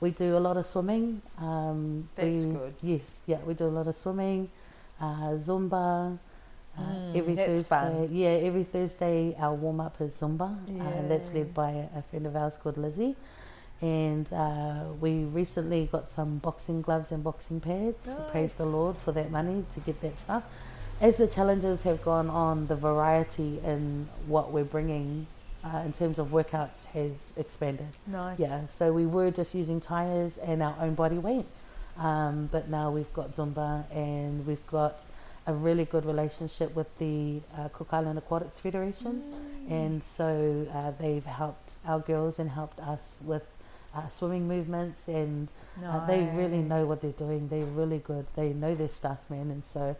We 0.00 0.10
do 0.10 0.36
a 0.36 0.40
lot 0.40 0.56
of 0.56 0.66
swimming. 0.66 1.22
Um, 1.38 2.08
That's 2.16 2.44
we, 2.44 2.52
good. 2.52 2.74
Yes, 2.82 3.22
yeah, 3.26 3.38
we 3.38 3.54
do 3.54 3.66
a 3.66 3.68
lot 3.68 3.86
of 3.86 3.94
swimming, 3.96 4.50
uh, 5.00 5.34
Zumba. 5.34 6.18
Uh, 6.78 6.82
Mm, 6.82 7.16
every 7.16 7.34
that's 7.34 7.48
Thursday, 7.48 7.64
fun. 7.64 8.08
yeah, 8.12 8.28
every 8.28 8.62
Thursday 8.62 9.34
our 9.38 9.54
warm 9.54 9.80
up 9.80 9.98
is 10.02 10.14
Zumba, 10.14 10.42
uh, 10.78 10.82
and 10.98 11.10
that's 11.10 11.32
led 11.32 11.54
by 11.54 11.88
a, 11.96 12.02
friend 12.02 12.26
of 12.26 12.36
ours 12.36 12.58
called 12.58 12.76
Lizzie. 12.76 13.16
And 13.80 14.30
uh, 14.30 14.84
we 15.00 15.24
recently 15.24 15.88
got 15.90 16.06
some 16.06 16.36
boxing 16.36 16.82
gloves 16.82 17.12
and 17.12 17.24
boxing 17.24 17.60
pads. 17.60 18.10
Praise 18.30 18.56
the 18.56 18.66
Lord 18.66 18.98
for 18.98 19.12
that 19.12 19.30
money 19.30 19.64
to 19.70 19.80
get 19.80 20.02
that 20.02 20.18
stuff. 20.18 20.42
As 21.00 21.18
the 21.18 21.26
challenges 21.26 21.82
have 21.82 22.02
gone 22.02 22.30
on, 22.30 22.68
the 22.68 22.76
variety 22.76 23.60
in 23.62 24.08
what 24.26 24.50
we're 24.50 24.64
bringing 24.64 25.26
uh, 25.62 25.82
in 25.84 25.92
terms 25.92 26.18
of 26.18 26.28
workouts 26.28 26.86
has 26.86 27.32
expanded. 27.36 27.88
nice 28.06 28.38
Yeah, 28.38 28.64
so 28.66 28.92
we 28.92 29.04
were 29.04 29.30
just 29.30 29.54
using 29.54 29.80
tires 29.80 30.38
and 30.38 30.62
our 30.62 30.74
own 30.80 30.94
body 30.94 31.18
weight, 31.18 31.44
um, 31.98 32.48
but 32.50 32.68
now 32.70 32.90
we've 32.90 33.12
got 33.12 33.32
Zumba 33.32 33.84
and 33.94 34.46
we've 34.46 34.66
got 34.68 35.06
a 35.46 35.52
really 35.52 35.84
good 35.84 36.06
relationship 36.06 36.74
with 36.74 36.96
the 36.98 37.40
uh, 37.56 37.68
Cook 37.68 37.88
Island 37.92 38.18
Aquatics 38.18 38.58
Federation, 38.60 39.22
Mm. 39.22 39.70
and 39.70 40.04
so 40.04 40.66
uh, 40.72 40.92
they've 40.92 41.26
helped 41.26 41.74
our 41.84 41.98
girls 41.98 42.38
and 42.38 42.50
helped 42.50 42.78
us 42.80 43.20
with 43.24 43.44
uh, 43.94 44.06
swimming 44.08 44.46
movements, 44.48 45.08
and 45.08 45.48
uh, 45.84 46.06
they 46.06 46.22
really 46.34 46.58
know 46.62 46.86
what 46.86 47.00
they're 47.02 47.10
doing. 47.26 47.48
They're 47.48 47.64
really 47.64 47.98
good. 47.98 48.26
They 48.36 48.52
know 48.52 48.74
their 48.76 48.88
stuff, 48.88 49.24
man, 49.28 49.50
and 49.50 49.64
so 49.64 49.96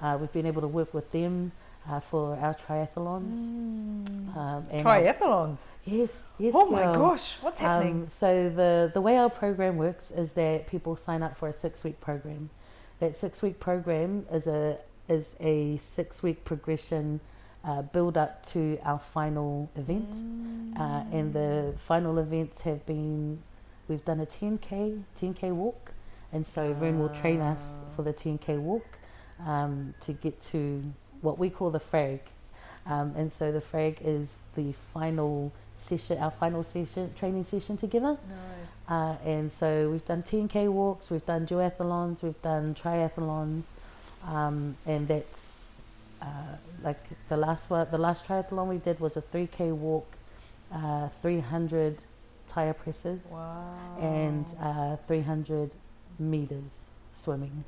uh, 0.00 0.16
we've 0.20 0.32
been 0.32 0.46
able 0.46 0.62
to 0.62 0.68
work 0.68 0.94
with 0.94 1.10
them 1.12 1.52
uh, 1.88 2.00
for 2.00 2.36
our 2.36 2.54
triathlons. 2.54 3.48
Mm. 3.48 4.36
Um, 4.36 4.66
and 4.70 4.86
our- 4.86 5.00
Triathlons. 5.00 5.58
yes, 5.84 6.32
yes. 6.38 6.54
oh 6.56 6.66
my 6.66 6.82
gosh, 6.82 7.36
what's 7.40 7.60
happening? 7.60 8.02
Um, 8.02 8.08
so 8.08 8.48
the 8.48 8.90
the 8.92 9.00
way 9.00 9.16
our 9.16 9.30
program 9.30 9.76
works 9.76 10.10
is 10.10 10.34
that 10.34 10.66
people 10.66 10.96
sign 10.96 11.22
up 11.22 11.36
for 11.36 11.48
a 11.48 11.52
six 11.52 11.84
week 11.84 12.00
program. 12.00 12.50
That 12.98 13.16
six 13.16 13.42
week 13.42 13.60
program 13.60 14.26
is 14.30 14.46
a 14.46 14.78
is 15.08 15.36
a 15.40 15.76
six 15.78 16.22
week 16.22 16.44
progression 16.44 17.20
uh, 17.64 17.82
build 17.82 18.16
up 18.16 18.44
to 18.46 18.78
our 18.84 18.98
final 18.98 19.70
event, 19.76 20.16
uh, 20.78 21.04
and 21.12 21.32
the 21.32 21.74
final 21.76 22.18
events 22.18 22.62
have 22.62 22.84
been 22.86 23.42
we've 23.88 24.04
done 24.04 24.20
a 24.20 24.26
10k 24.26 25.02
10k 25.16 25.52
walk, 25.52 25.92
and 26.32 26.46
so 26.46 26.72
Vern 26.74 26.98
will 26.98 27.08
train 27.08 27.40
us 27.40 27.78
for 27.96 28.02
the 28.02 28.12
10k 28.12 28.58
walk 28.58 28.98
um, 29.46 29.94
to 30.00 30.12
get 30.12 30.40
to 30.40 30.82
what 31.20 31.38
we 31.38 31.50
call 31.50 31.70
the 31.70 31.80
frag. 31.80 32.20
Um, 32.86 33.12
and 33.16 33.30
so 33.30 33.52
the 33.52 33.60
frag 33.60 33.98
is 34.02 34.38
the 34.54 34.72
final 34.72 35.52
session, 35.76 36.18
our 36.18 36.30
final 36.30 36.62
session, 36.62 37.12
training 37.14 37.44
session 37.44 37.76
together. 37.76 38.18
nice. 38.28 38.70
Uh, 38.88 39.16
and 39.24 39.52
so 39.52 39.90
we've 39.90 40.04
done 40.04 40.22
10k 40.22 40.68
walks, 40.68 41.10
we've 41.10 41.24
done 41.24 41.46
duathlons, 41.46 42.22
we've 42.22 42.42
done 42.42 42.74
triathlons, 42.74 43.66
um, 44.26 44.76
and 44.84 45.06
that's 45.06 45.76
uh, 46.20 46.56
like 46.82 47.02
the 47.28 47.36
last 47.36 47.70
one. 47.70 47.86
The 47.90 47.98
last 47.98 48.26
triathlon 48.26 48.66
we 48.66 48.78
did 48.78 48.98
was 48.98 49.16
a 49.16 49.22
3k 49.22 49.72
walk, 49.72 50.16
uh, 50.72 51.08
300 51.08 51.98
tire 52.48 52.72
presses, 52.72 53.30
wow. 53.30 53.96
and 54.00 54.52
uh, 54.60 54.96
300 54.96 55.70
meters 56.18 56.90
swimming. 57.12 57.64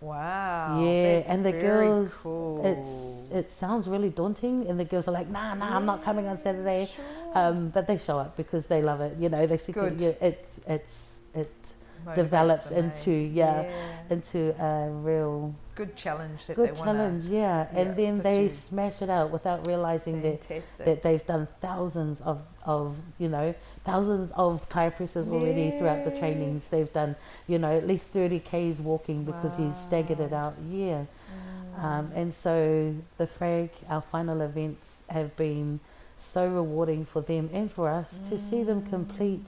Wow. 0.00 0.80
yeah, 0.82 1.22
and 1.26 1.44
the 1.44 1.52
girls, 1.52 2.14
cool. 2.14 2.64
it's 2.64 3.28
it 3.30 3.50
sounds 3.50 3.88
really 3.88 4.10
daunting, 4.10 4.66
and 4.68 4.78
the 4.78 4.84
girls 4.84 5.08
are 5.08 5.12
like, 5.12 5.28
"Nah, 5.28 5.54
nah, 5.54 5.76
I'm 5.76 5.86
not 5.86 6.02
coming 6.02 6.26
on 6.26 6.36
Saturday." 6.38 6.88
Sure. 6.94 7.04
Um, 7.34 7.68
but 7.68 7.86
they 7.86 7.96
show 7.96 8.18
up 8.18 8.36
because 8.36 8.66
they 8.66 8.82
love 8.82 9.00
it. 9.00 9.16
You 9.18 9.28
know, 9.28 9.46
they 9.46 9.58
see 9.58 9.72
yeah, 9.76 10.12
it's 10.20 10.60
it's 10.66 11.22
it 11.34 11.74
develops 12.14 12.70
into 12.70 13.10
yeah, 13.10 13.62
yeah. 13.62 13.70
into 14.10 14.54
a 14.62 14.90
real 14.90 15.54
good 15.74 15.96
challenge 15.96 16.46
that 16.46 16.56
good 16.56 16.74
they 16.74 16.80
challenge. 16.80 17.24
Yeah, 17.24 17.66
yeah, 17.72 17.80
and 17.80 17.96
then 17.96 18.20
they 18.20 18.48
smash 18.48 19.02
it 19.02 19.10
out 19.10 19.30
without 19.30 19.66
realizing 19.66 20.22
that 20.22 20.44
fantastic. 20.44 20.86
that 20.86 21.02
they've 21.02 21.24
done 21.24 21.48
thousands 21.60 22.20
of 22.20 22.42
of 22.64 22.98
you 23.18 23.28
know 23.28 23.54
thousands 23.84 24.32
of 24.32 24.68
tire 24.68 24.90
presses 24.90 25.28
already 25.28 25.70
throughout 25.78 26.04
the 26.04 26.10
trainings. 26.10 26.68
They've 26.68 26.92
done 26.92 27.16
you 27.46 27.58
know 27.58 27.76
at 27.76 27.86
least 27.86 28.08
thirty 28.08 28.40
k's 28.40 28.80
walking 28.80 29.24
because 29.24 29.56
he's 29.56 29.76
staggered 29.76 30.20
it 30.20 30.32
out. 30.32 30.54
Yeah. 30.68 31.04
Mm. 31.04 31.84
Um, 31.84 32.10
and 32.14 32.34
so 32.34 32.94
the 33.16 33.26
frag, 33.26 33.70
our 33.88 34.02
final 34.02 34.40
events, 34.42 35.04
have 35.08 35.34
been 35.36 35.80
so 36.16 36.46
rewarding 36.46 37.04
for 37.04 37.22
them 37.22 37.48
and 37.52 37.70
for 37.70 37.88
us 37.88 38.18
to 38.18 38.38
see 38.38 38.62
them 38.62 38.82
complete 38.84 39.46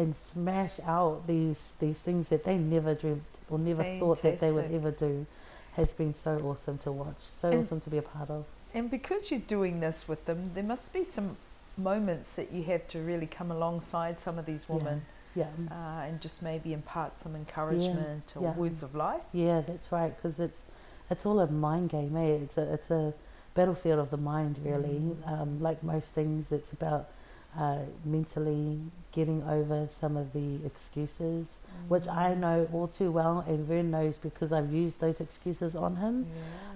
and 0.00 0.14
smash 0.16 0.76
out 0.96 1.26
these 1.26 1.60
these 1.84 2.00
things 2.06 2.28
that 2.32 2.42
they 2.44 2.56
never 2.56 2.92
dreamt 2.94 3.32
or 3.50 3.58
never 3.58 3.84
thought 4.00 4.22
that 4.22 4.38
they 4.42 4.50
would 4.56 4.70
ever 4.72 4.90
do. 4.90 5.26
Has 5.80 5.92
been 5.92 6.14
so 6.14 6.32
awesome 6.48 6.78
to 6.78 6.90
watch, 7.02 7.20
so 7.40 7.48
And- 7.48 7.60
awesome 7.60 7.80
to 7.86 7.90
be 7.90 7.98
a 7.98 8.02
part 8.16 8.30
of. 8.30 8.44
And 8.74 8.90
because 8.90 9.30
you're 9.30 9.46
doing 9.58 9.80
this 9.80 9.98
with 10.10 10.24
them, 10.26 10.40
there 10.54 10.68
must 10.74 10.92
be 10.92 11.02
some 11.04 11.36
moments 11.76 12.28
that 12.36 12.48
you 12.52 12.62
have 12.72 12.86
to 12.88 12.98
really 13.10 13.26
come 13.38 13.50
alongside 13.50 14.20
some 14.20 14.36
of 14.38 14.46
these 14.46 14.68
women 14.68 15.02
Yeah, 15.34 15.46
uh, 15.70 16.06
and 16.08 16.20
just 16.20 16.42
maybe 16.42 16.72
impart 16.72 17.18
some 17.18 17.34
encouragement 17.36 18.26
or 18.36 18.42
yeah. 18.42 18.54
words 18.62 18.82
of 18.82 18.94
life. 18.94 19.22
yeah, 19.32 19.60
that's 19.60 19.88
right. 19.92 20.12
Because 20.16 20.38
it's 20.40 20.66
it's 21.12 21.24
all 21.26 21.38
a 21.40 21.46
mind 21.46 21.90
game, 21.90 22.16
eh? 22.16 22.42
It's 22.44 22.58
a 22.58 22.72
it's 22.76 22.90
a 22.90 23.14
battlefield 23.54 23.98
of 24.04 24.10
the 24.10 24.22
mind, 24.32 24.54
really. 24.70 24.98
Mm. 25.00 25.32
Um, 25.32 25.50
like 25.68 25.82
most 25.82 26.08
things, 26.14 26.52
it's 26.52 26.72
about 26.72 27.02
uh, 27.58 27.80
mentally 28.04 28.78
getting 29.12 29.42
over 29.42 29.86
some 29.88 30.16
of 30.16 30.32
the 30.32 30.64
excuses, 30.64 31.60
which 31.88 32.06
I 32.06 32.32
Mm. 32.34 32.38
know 32.38 32.68
all 32.72 32.86
too 32.86 33.10
well, 33.10 33.40
and 33.40 33.64
Vern 33.66 33.90
knows 33.90 34.16
because 34.18 34.52
I've 34.52 34.72
used 34.72 35.00
those 35.00 35.20
excuses 35.20 35.74
on 35.74 35.96
him. 35.96 36.26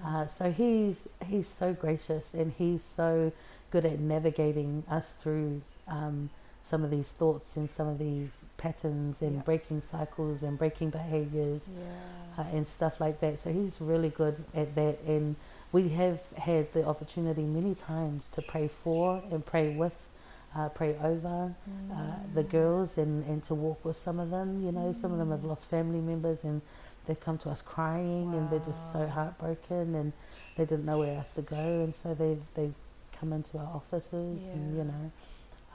Yeah. 0.02 0.08
Uh, 0.22 0.26
so 0.26 0.50
he's 0.50 1.06
he's 1.26 1.46
so 1.48 1.72
gracious, 1.74 2.34
and 2.34 2.52
he's 2.52 2.82
so 2.82 3.30
good 3.70 3.84
at 3.84 4.00
navigating 4.00 4.82
us 4.90 5.12
through 5.12 5.62
um, 5.86 6.30
some 6.60 6.82
of 6.82 6.90
these 6.90 7.12
thoughts 7.12 7.56
and 7.56 7.68
some 7.68 7.86
of 7.86 7.98
these 7.98 8.44
patterns 8.56 9.20
and 9.22 9.36
Yeah. 9.36 9.42
breaking 9.42 9.80
cycles 9.82 10.42
and 10.42 10.58
breaking 10.58 10.90
behaviors 10.90 11.68
yeah. 11.68 12.42
uh, 12.42 12.46
and 12.56 12.66
stuff 12.66 13.00
like 13.00 13.20
that. 13.20 13.38
So 13.38 13.52
he's 13.52 13.80
really 13.80 14.08
good 14.10 14.44
at 14.54 14.74
that, 14.74 14.98
and 15.06 15.36
we 15.72 15.90
have 15.90 16.20
had 16.38 16.72
the 16.72 16.84
opportunity 16.86 17.42
many 17.42 17.74
times 17.74 18.28
to 18.32 18.42
pray 18.42 18.66
for 18.66 19.22
and 19.30 19.44
pray 19.44 19.74
with, 19.76 20.10
uh, 20.56 20.68
pray 20.68 20.96
over 21.02 21.54
uh, 21.92 21.96
the 22.34 22.42
girls, 22.42 22.98
and, 22.98 23.24
and 23.26 23.42
to 23.44 23.54
walk 23.54 23.84
with 23.84 23.96
some 23.96 24.18
of 24.20 24.30
them. 24.30 24.64
You 24.64 24.72
know, 24.72 24.92
some 24.92 25.12
of 25.12 25.18
them 25.18 25.30
have 25.30 25.44
lost 25.44 25.68
family 25.68 26.00
members, 26.00 26.44
and 26.44 26.62
they've 27.06 27.18
come 27.18 27.38
to 27.38 27.50
us 27.50 27.62
crying, 27.62 28.34
and 28.34 28.50
they're 28.50 28.58
just 28.60 28.92
so 28.92 29.06
heartbroken, 29.06 29.94
and 29.94 30.12
they 30.56 30.64
didn't 30.64 30.84
know 30.84 30.98
where 30.98 31.16
else 31.16 31.32
to 31.32 31.42
go, 31.42 31.56
and 31.56 31.94
so 31.94 32.14
they've 32.14 32.42
they've 32.54 32.74
come 33.18 33.32
into 33.32 33.58
our 33.58 33.70
offices, 33.74 34.44
and 34.44 34.76
you 34.76 34.84
know. 34.84 35.12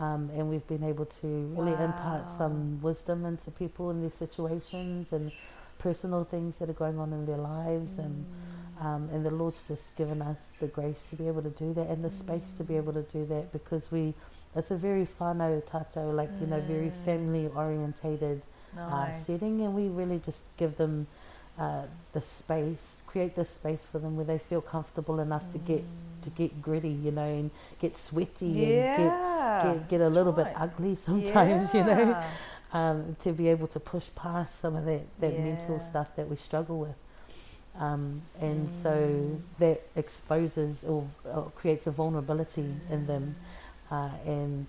Um, 0.01 0.29
and 0.33 0.49
we've 0.49 0.65
been 0.65 0.85
able 0.85 1.03
to 1.05 1.27
really 1.57 1.73
impart 1.73 2.29
some 2.29 2.81
wisdom 2.81 3.25
into 3.25 3.51
people 3.51 3.89
in 3.91 4.01
these 4.01 4.13
situations 4.13 5.11
and 5.11 5.33
personal 5.77 6.23
things 6.23 6.57
that 6.59 6.69
are 6.69 6.73
going 6.73 6.97
on 6.99 7.11
in 7.11 7.25
their 7.25 7.37
lives 7.37 7.97
and 7.97 8.25
Mm. 8.25 8.85
um, 8.85 9.09
and 9.11 9.25
the 9.25 9.29
Lord's 9.31 9.61
just 9.67 9.97
given 9.97 10.21
us 10.21 10.53
the 10.61 10.67
grace 10.67 11.09
to 11.09 11.17
be 11.17 11.27
able 11.27 11.41
to 11.41 11.49
do 11.49 11.73
that 11.73 11.87
and 11.89 12.01
the 12.01 12.09
space 12.09 12.53
to 12.53 12.63
be 12.63 12.77
able 12.77 12.93
to 12.93 13.01
do 13.03 13.25
that 13.25 13.51
because 13.51 13.91
we 13.91 14.13
it's 14.55 14.71
a 14.71 14.75
very 14.75 15.05
whānau 15.05 15.65
tato 15.65 16.11
like 16.11 16.31
you 16.39 16.47
know 16.47 16.61
very 16.61 16.89
Mm. 16.89 16.91
family 16.91 17.47
orientated 17.55 18.41
uh, 18.87 19.11
setting 19.11 19.61
and 19.61 19.75
we 19.75 19.87
really 19.87 20.19
just 20.19 20.43
give 20.57 20.77
them 20.77 21.07
uh, 21.57 21.83
the 22.13 22.21
space, 22.21 23.03
create 23.05 23.35
the 23.35 23.45
space 23.45 23.87
for 23.87 23.99
them 23.99 24.15
where 24.15 24.25
they 24.25 24.37
feel 24.39 24.61
comfortable 24.61 25.19
enough 25.19 25.47
to 25.49 25.57
get 25.57 25.85
to 26.21 26.29
get 26.29 26.61
gritty, 26.61 26.89
you 26.89 27.11
know, 27.11 27.23
and 27.23 27.51
get 27.79 27.95
sweaty 27.97 28.63
Yeah. 28.63 28.65
and 28.65 28.91
get 28.93 29.13
get, 29.59 29.87
get 29.89 30.01
a 30.01 30.09
little 30.09 30.31
right. 30.31 30.45
bit 30.45 30.49
ugly 30.55 30.95
sometimes, 31.09 31.73
you 31.73 31.83
know, 31.83 32.15
um, 32.73 33.15
to 33.19 33.31
be 33.33 33.47
able 33.49 33.67
to 33.67 33.79
push 33.79 34.09
past 34.15 34.59
some 34.59 34.75
of 34.75 34.85
that, 34.85 35.01
that 35.19 35.37
mental 35.37 35.79
stuff 35.79 36.15
that 36.15 36.29
we 36.29 36.35
struggle 36.37 36.79
with. 36.79 36.95
Um, 37.79 38.23
and 38.41 38.69
so 38.71 38.97
Mm. 38.97 39.41
that 39.59 39.81
exposes 39.95 40.83
or, 40.83 41.07
or 41.25 41.51
creates 41.55 41.87
a 41.87 41.91
vulnerability 41.91 42.75
in 42.89 43.05
them, 43.05 43.35
uh, 43.91 44.09
and 44.25 44.67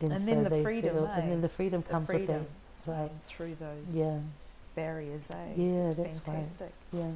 and, 0.00 0.12
And 0.12 0.20
so 0.20 0.26
then 0.26 0.44
the 0.44 0.62
freedom, 0.62 0.94
feel, 0.96 1.06
eh? 1.06 1.20
and 1.20 1.30
then 1.30 1.40
the 1.42 1.48
freedom 1.48 1.82
The 1.82 1.88
comes 1.88 2.08
with 2.08 2.16
freedom. 2.16 2.38
that. 2.42 2.86
That's 2.86 2.88
right. 2.88 3.10
Through 3.24 3.56
those 3.60 3.86
Yeah, 3.94 4.18
barriers, 4.74 5.30
eh? 5.30 5.36
Yeah, 5.56 5.86
it's 5.88 5.94
that's 5.94 6.16
right. 6.16 6.24
fantastic. 6.26 6.72
yeah. 6.92 7.10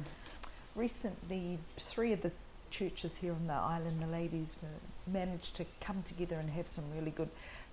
Recently, 0.75 1.57
three 1.77 2.13
of 2.13 2.21
the 2.21 2.31
churches 2.69 3.17
here 3.17 3.33
on 3.33 3.47
the 3.47 3.53
island, 3.53 4.01
the 4.01 4.07
ladies, 4.07 4.57
uh, 4.63 4.67
managed 5.11 5.55
to 5.55 5.65
come 5.81 6.03
together 6.03 6.35
and 6.37 6.49
have 6.51 6.67
some 6.67 6.83
really 6.95 7.11
good 7.11 7.29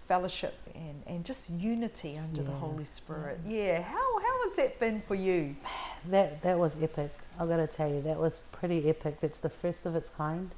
fellowship 0.08 0.54
and, 0.74 1.02
and 1.06 1.24
just 1.24 1.50
unity 1.50 2.18
under 2.18 2.42
the 2.42 2.50
Holy 2.52 2.84
Spirit. 2.84 3.38
Yeah, 3.46 3.82
how, 3.82 4.18
how 4.20 4.48
has 4.48 4.56
that 4.56 4.78
been 4.80 5.02
for 5.06 5.14
you? 5.14 5.54
That 6.10 6.42
that 6.42 6.58
was 6.58 6.76
epic. 6.82 7.10
I've 7.38 7.48
gotta 7.48 7.66
tell 7.66 7.88
you, 7.88 8.02
that 8.02 8.18
was 8.18 8.40
pretty 8.52 8.88
epic. 8.88 9.20
That's 9.20 9.38
the 9.38 9.48
first 9.48 9.86
of 9.86 9.94
its 9.96 10.08
kind. 10.08 10.50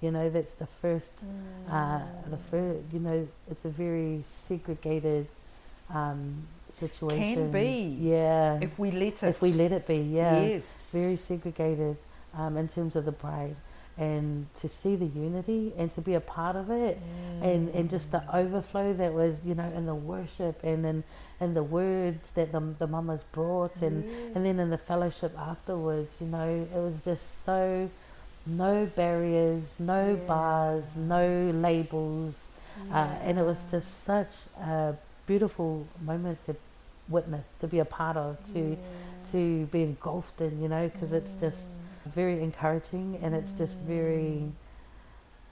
You 0.00 0.10
know, 0.10 0.30
that's 0.30 0.54
the 0.54 0.66
first. 0.66 1.24
Uh, 1.70 2.00
the 2.28 2.38
first. 2.38 2.80
You 2.92 3.00
know, 3.00 3.28
it's 3.50 3.64
a 3.64 3.68
very 3.68 4.22
segregated 4.24 5.26
um, 5.92 6.46
situation. 6.70 7.50
be. 7.50 7.96
Yeah. 8.00 8.58
If 8.62 8.78
we 8.78 8.90
let 8.90 9.22
it. 9.22 9.28
if 9.28 9.42
we 9.42 9.52
let 9.52 9.72
it 9.72 9.86
be, 9.86 9.98
yeah. 9.98 10.40
Yes. 10.40 10.92
Very 10.94 11.16
segregated 11.16 11.98
um, 12.34 12.56
in 12.56 12.66
terms 12.66 12.96
of 12.96 13.04
the 13.04 13.12
bride, 13.12 13.56
and 13.98 14.46
to 14.54 14.68
see 14.68 14.96
the 14.96 15.06
unity 15.06 15.72
and 15.76 15.90
to 15.92 16.00
be 16.00 16.14
a 16.14 16.20
part 16.20 16.56
of 16.56 16.70
it, 16.70 16.98
and 17.42 17.68
and 17.70 17.90
just 17.90 18.10
the 18.10 18.22
overflow 18.34 18.94
that 18.94 19.12
was, 19.12 19.42
you 19.44 19.54
know, 19.54 19.70
in 19.76 19.84
the 19.84 19.94
worship 19.94 20.62
and 20.64 20.86
in 20.86 21.04
and 21.40 21.54
the 21.54 21.62
words 21.62 22.30
that 22.30 22.52
the 22.52 22.60
the 22.78 22.86
mamas 22.86 23.24
brought 23.32 23.82
and. 23.82 24.04
And 24.34 24.46
then 24.46 24.60
in 24.60 24.70
the 24.70 24.78
fellowship 24.78 25.36
afterwards, 25.36 26.16
you 26.20 26.26
know, 26.28 26.68
it 26.72 26.78
was 26.78 27.00
just 27.00 27.42
so 27.44 27.90
no 28.46 28.86
barriers, 28.86 29.78
no 29.78 30.10
Yeah. 30.12 30.26
bars, 30.26 30.96
no 30.96 31.50
labels. 31.54 32.48
Uh, 32.92 33.14
and 33.22 33.38
it 33.38 33.44
was 33.44 33.70
just 33.70 34.00
such 34.02 34.46
a 34.58 34.94
beautiful 35.26 35.86
moment 36.02 36.40
to 36.46 36.56
witness, 37.08 37.54
to 37.60 37.68
be 37.68 37.78
a 37.78 37.84
part 37.84 38.16
of, 38.16 38.42
to 38.52 38.76
to 39.32 39.66
be 39.66 39.82
engulfed 39.82 40.40
in, 40.40 40.62
you 40.62 40.68
know, 40.68 40.88
because 40.88 41.12
it's 41.12 41.34
just 41.36 41.68
very 42.06 42.42
encouraging 42.42 43.18
and 43.22 43.34
it's 43.34 43.52
just 43.52 43.78
very 43.80 44.50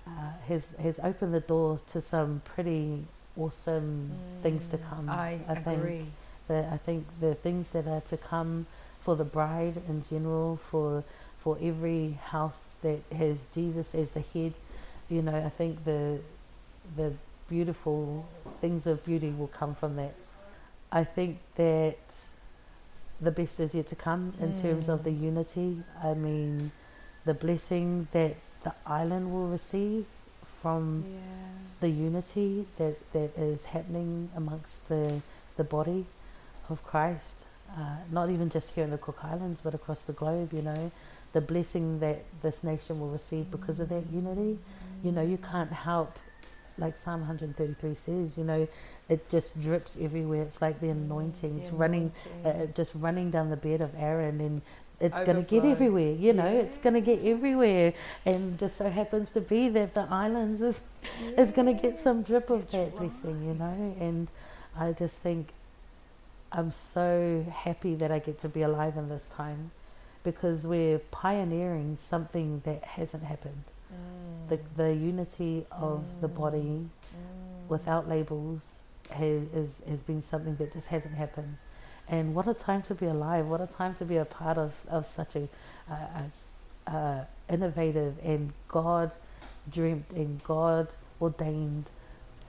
uh, 0.07 0.11
has 0.49 0.75
has 0.81 0.99
opened 1.01 1.35
the 1.35 1.41
door 1.41 1.79
to 1.87 2.01
some 2.01 2.41
pretty 2.45 3.05
awesome 3.37 4.11
things 4.43 4.69
to 4.69 4.79
come. 4.79 5.09
I, 5.09 5.39
I 5.49 5.55
think 5.55 5.81
agree. 5.81 6.07
the, 6.49 6.69
I 6.73 6.77
think 6.77 7.07
the 7.21 7.35
things 7.35 7.71
that 7.71 7.87
are 7.87 8.01
to 8.01 8.17
come 8.17 8.67
for 9.01 9.15
the 9.17 9.25
bride 9.25 9.83
in 9.89 10.03
general, 10.09 10.57
for 10.57 11.05
for 11.39 11.57
every 11.63 12.19
house 12.27 12.71
that 12.83 13.01
has 13.17 13.49
Jesus 13.55 13.95
as 13.95 14.11
the 14.11 14.21
head, 14.35 14.53
you 15.09 15.23
know, 15.23 15.35
I 15.37 15.49
think 15.49 15.85
the 15.85 16.21
the 16.97 17.13
beautiful 17.49 18.27
things 18.61 18.87
of 18.87 19.05
beauty 19.05 19.31
will 19.31 19.49
come 19.49 19.75
from 19.75 19.97
that. 19.97 20.15
I 20.93 21.05
think 21.05 21.39
that 21.55 21.99
the 23.21 23.31
best 23.31 23.59
is 23.61 23.75
yet 23.75 23.87
to 23.89 23.97
come 23.97 24.35
in 24.41 24.55
terms 24.55 24.89
of 24.89 25.05
the 25.05 25.11
unity. 25.13 25.83
I 26.03 26.15
mean, 26.15 26.73
the 27.25 27.35
blessing 27.35 28.09
that 28.13 28.37
the 28.65 28.75
island 28.87 29.33
will 29.33 29.49
receive 29.49 30.05
from 30.45 31.05
Yeah. 31.07 31.19
the 31.81 31.89
unity 31.91 32.67
that, 32.79 32.97
that 33.13 33.31
is 33.39 33.67
happening 33.67 34.31
amongst 34.37 34.89
the, 34.89 35.21
the 35.57 35.65
body 35.65 36.07
of 36.69 36.83
Christ, 36.85 37.47
uh, 37.71 37.97
not 38.11 38.31
even 38.31 38.49
just 38.51 38.75
here 38.75 38.85
in 38.85 38.91
the 38.91 38.99
Cook 38.99 39.25
Islands, 39.25 39.61
but 39.63 39.75
across 39.75 40.03
the 40.05 40.13
globe, 40.13 40.53
you 40.53 40.63
know, 40.63 40.91
the 41.33 41.41
blessing 41.41 42.01
that 42.01 42.25
this 42.43 42.65
nation 42.65 43.01
will 43.01 43.11
receive 43.11 43.51
because 43.51 43.81
of 43.81 43.89
that 43.91 44.05
unity. 44.13 44.59
You 45.03 45.13
know, 45.13 45.23
you 45.23 45.39
can't 45.39 45.73
help, 45.73 46.19
like 46.77 46.97
Psalm 46.97 47.21
133 47.21 47.95
says, 47.95 48.39
you 48.39 48.45
know, 48.45 48.67
it 49.09 49.29
just 49.29 49.61
drips 49.61 49.97
everywhere. 50.01 50.43
It's 50.43 50.61
like 50.61 50.81
the 50.81 50.89
anointings 50.89 51.71
The 51.71 51.77
running, 51.77 52.13
uh, 52.45 52.49
uh, 52.49 52.67
just 52.67 52.93
running 52.95 53.31
down 53.31 53.51
the 53.51 53.57
bed 53.57 53.81
of 53.81 53.91
Aaron 53.97 54.41
and 54.41 54.63
it's 55.01 55.21
going 55.21 55.37
to 55.37 55.43
get 55.43 55.65
everywhere, 55.65 56.13
you 56.13 56.33
know, 56.33 56.47
it's 56.47 56.77
going 56.77 56.95
to 56.95 57.01
get 57.01 57.25
everywhere. 57.25 57.93
And 58.27 58.59
just 58.59 58.77
so 58.77 58.91
happens 58.91 59.31
to 59.31 59.41
be 59.41 59.69
that 59.69 59.95
the 59.95 60.07
islands 60.11 60.61
is 60.61 60.83
is 61.37 61.53
going 61.53 61.67
to 61.67 61.81
get 61.81 61.97
some 61.97 62.23
drip 62.23 62.51
of 62.51 62.63
That's 62.63 62.73
that 62.73 62.97
blessing, 62.97 63.45
you 63.47 63.55
know. 63.55 63.97
And 64.01 64.29
I 64.77 64.93
just 64.93 65.19
think 65.19 65.53
I'm 66.51 66.73
so 66.73 67.45
happy 67.49 67.95
that 67.95 68.11
I 68.11 68.19
get 68.19 68.41
to 68.41 68.49
be 68.49 68.63
alive 68.63 68.97
in 68.97 69.09
this 69.09 69.29
time 69.29 69.71
because 70.31 70.67
we're 70.67 70.99
pioneering 71.11 71.97
something 71.97 72.61
that 72.67 72.85
hasn't 72.85 73.25
happened. 73.25 73.65
Mm. 73.91 74.49
The, 74.51 74.59
the 74.77 74.95
unity 74.95 75.65
of 75.71 76.21
the 76.21 76.29
body 76.29 76.91
without 77.67 78.07
labels 78.07 78.83
has, 79.11 79.43
is, 79.55 79.83
has 79.89 80.03
been 80.03 80.21
something 80.21 80.57
that 80.57 80.71
just 80.71 80.89
hasn't 80.89 81.15
happened. 81.15 81.57
And 82.07 82.35
what 82.35 82.47
a 82.47 82.53
time 82.53 82.83
to 82.83 82.95
be 82.95 83.07
alive! 83.07 83.47
What 83.47 83.63
a 83.63 83.67
time 83.67 83.95
to 83.95 84.05
be 84.05 84.19
a 84.19 84.27
part 84.27 84.59
of, 84.59 84.85
of 84.91 85.07
such 85.07 85.35
a, 85.35 85.49
a, 85.91 85.95
a, 85.95 86.91
a 86.91 87.29
innovative 87.49 88.17
and 88.23 88.53
God 88.67 89.17
dreamt 89.71 90.11
and 90.13 90.45
God 90.45 90.89
ordained 91.23 91.91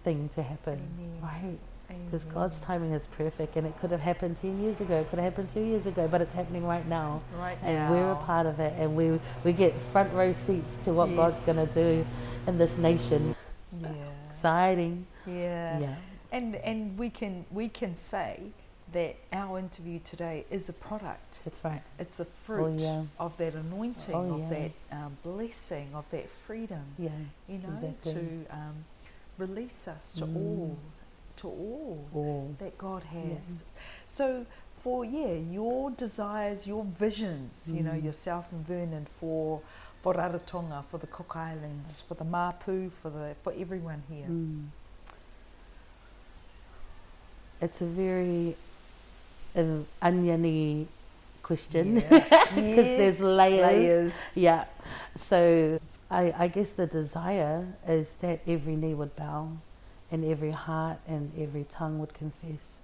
thing 0.01 0.27
to 0.29 0.43
happen, 0.43 0.81
Amen. 0.97 1.21
right? 1.21 1.59
Because 2.05 2.25
God's 2.25 2.59
timing 2.61 2.91
is 2.93 3.07
perfect, 3.07 3.55
and 3.55 3.65
it 3.67 3.77
could 3.79 3.91
have 3.91 3.99
happened 4.01 4.37
ten 4.37 4.61
years 4.61 4.81
ago, 4.81 4.97
it 5.01 5.09
could 5.09 5.19
have 5.19 5.31
happened 5.33 5.49
two 5.49 5.61
years 5.63 5.85
ago, 5.85 6.07
but 6.07 6.21
it's 6.21 6.33
happening 6.33 6.65
right 6.65 6.87
now, 6.87 7.21
right 7.37 7.57
and 7.63 7.91
we're 7.91 8.11
a 8.11 8.15
part 8.15 8.45
of 8.45 8.59
it, 8.59 8.73
and 8.77 8.95
we 8.95 9.19
we 9.43 9.53
get 9.53 9.79
front 9.79 10.11
row 10.13 10.31
seats 10.33 10.77
to 10.77 10.93
what 10.93 11.09
Yes. 11.09 11.17
God's 11.17 11.41
going 11.41 11.67
to 11.67 11.73
do 11.73 12.05
in 12.47 12.57
this 12.57 12.77
nation. 12.77 13.35
Yeah. 13.81 13.89
Exciting, 14.27 15.05
Yeah. 15.25 15.79
yeah. 15.79 15.95
And 16.31 16.55
and 16.57 16.97
we 16.97 17.09
can 17.09 17.45
we 17.51 17.69
can 17.69 17.95
say 17.95 18.39
that 18.91 19.15
our 19.31 19.59
interview 19.59 19.99
today 20.03 20.45
is 20.49 20.67
a 20.69 20.73
product. 20.73 21.41
That's 21.43 21.63
right. 21.63 21.81
It's 21.99 22.17
the 22.17 22.25
fruit 22.25 22.79
yeah. 22.79 23.03
of 23.19 23.37
that 23.37 23.53
anointing, 23.53 24.15
Oh, 24.15 24.41
of 24.41 24.49
that 24.49 24.71
um, 24.91 25.15
blessing, 25.23 25.89
of 25.93 26.05
that 26.09 26.27
freedom. 26.47 26.83
Yeah, 26.97 27.09
You 27.47 27.59
know, 27.59 27.69
Exactly. 27.69 28.13
to 28.13 28.45
um, 28.49 28.85
release 29.37 29.87
us 29.87 30.13
to 30.13 30.25
Mm. 30.25 30.35
all, 30.35 30.77
to 31.41 31.47
all 31.47 32.07
all. 32.13 32.55
that 32.59 32.77
God 32.77 33.03
has. 33.03 33.45
Yeah. 33.47 33.71
So 34.07 34.45
for 34.83 35.03
yeah, 35.05 35.33
your 35.33 35.91
desires, 35.91 36.65
your 36.67 36.83
visions, 36.85 37.63
you 37.67 37.83
know, 37.83 37.91
Mm. 37.97 38.03
yourself 38.05 38.45
and 38.51 38.65
Vernon 38.65 39.07
for 39.19 39.61
for 40.01 40.13
Rarotonga, 40.13 40.85
for 40.89 40.97
the 40.97 41.07
Cook 41.07 41.35
Islands, 41.35 42.01
for 42.01 42.13
the 42.15 42.23
Mapu, 42.23 42.89
for 43.01 43.09
the 43.09 43.35
for 43.43 43.53
everyone 43.57 44.03
here. 44.09 44.27
Mm. 44.27 44.67
It's 47.61 47.81
a 47.81 47.85
very 47.85 48.55
uh, 49.55 49.83
oniony 50.01 50.87
question 51.43 51.95
because 51.95 52.51
there's 52.55 53.19
layers. 53.19 53.67
layers. 53.67 54.13
Yeah. 54.35 54.65
So 55.15 55.79
I, 56.09 56.33
I 56.37 56.47
guess 56.47 56.71
the 56.71 56.87
desire 56.87 57.67
is 57.87 58.13
that 58.21 58.39
every 58.47 58.75
knee 58.77 58.93
would 58.93 59.15
bow 59.15 59.49
and 60.11 60.25
every 60.25 60.51
heart 60.51 60.99
and 61.07 61.31
every 61.37 61.63
tongue 61.63 61.99
would 61.99 62.13
confess 62.13 62.81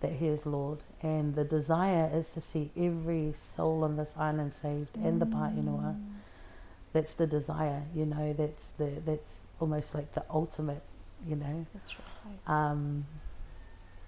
that 0.00 0.12
He 0.12 0.28
is 0.28 0.46
Lord. 0.46 0.78
And 1.02 1.34
the 1.34 1.44
desire 1.44 2.10
is 2.12 2.32
to 2.34 2.40
see 2.40 2.70
every 2.76 3.32
soul 3.34 3.84
on 3.84 3.96
this 3.96 4.14
island 4.16 4.52
saved 4.52 4.96
and 4.96 5.20
the 5.20 5.26
Pāinua. 5.26 6.00
That's 6.92 7.14
the 7.14 7.26
desire, 7.26 7.84
you 7.94 8.06
know, 8.06 8.32
that's 8.32 8.68
the 8.68 9.02
that's 9.04 9.46
almost 9.60 9.94
like 9.94 10.12
the 10.12 10.24
ultimate, 10.30 10.82
you 11.26 11.36
know. 11.36 11.66
That's 11.74 11.94
right. 11.96 12.70
Um, 12.70 13.06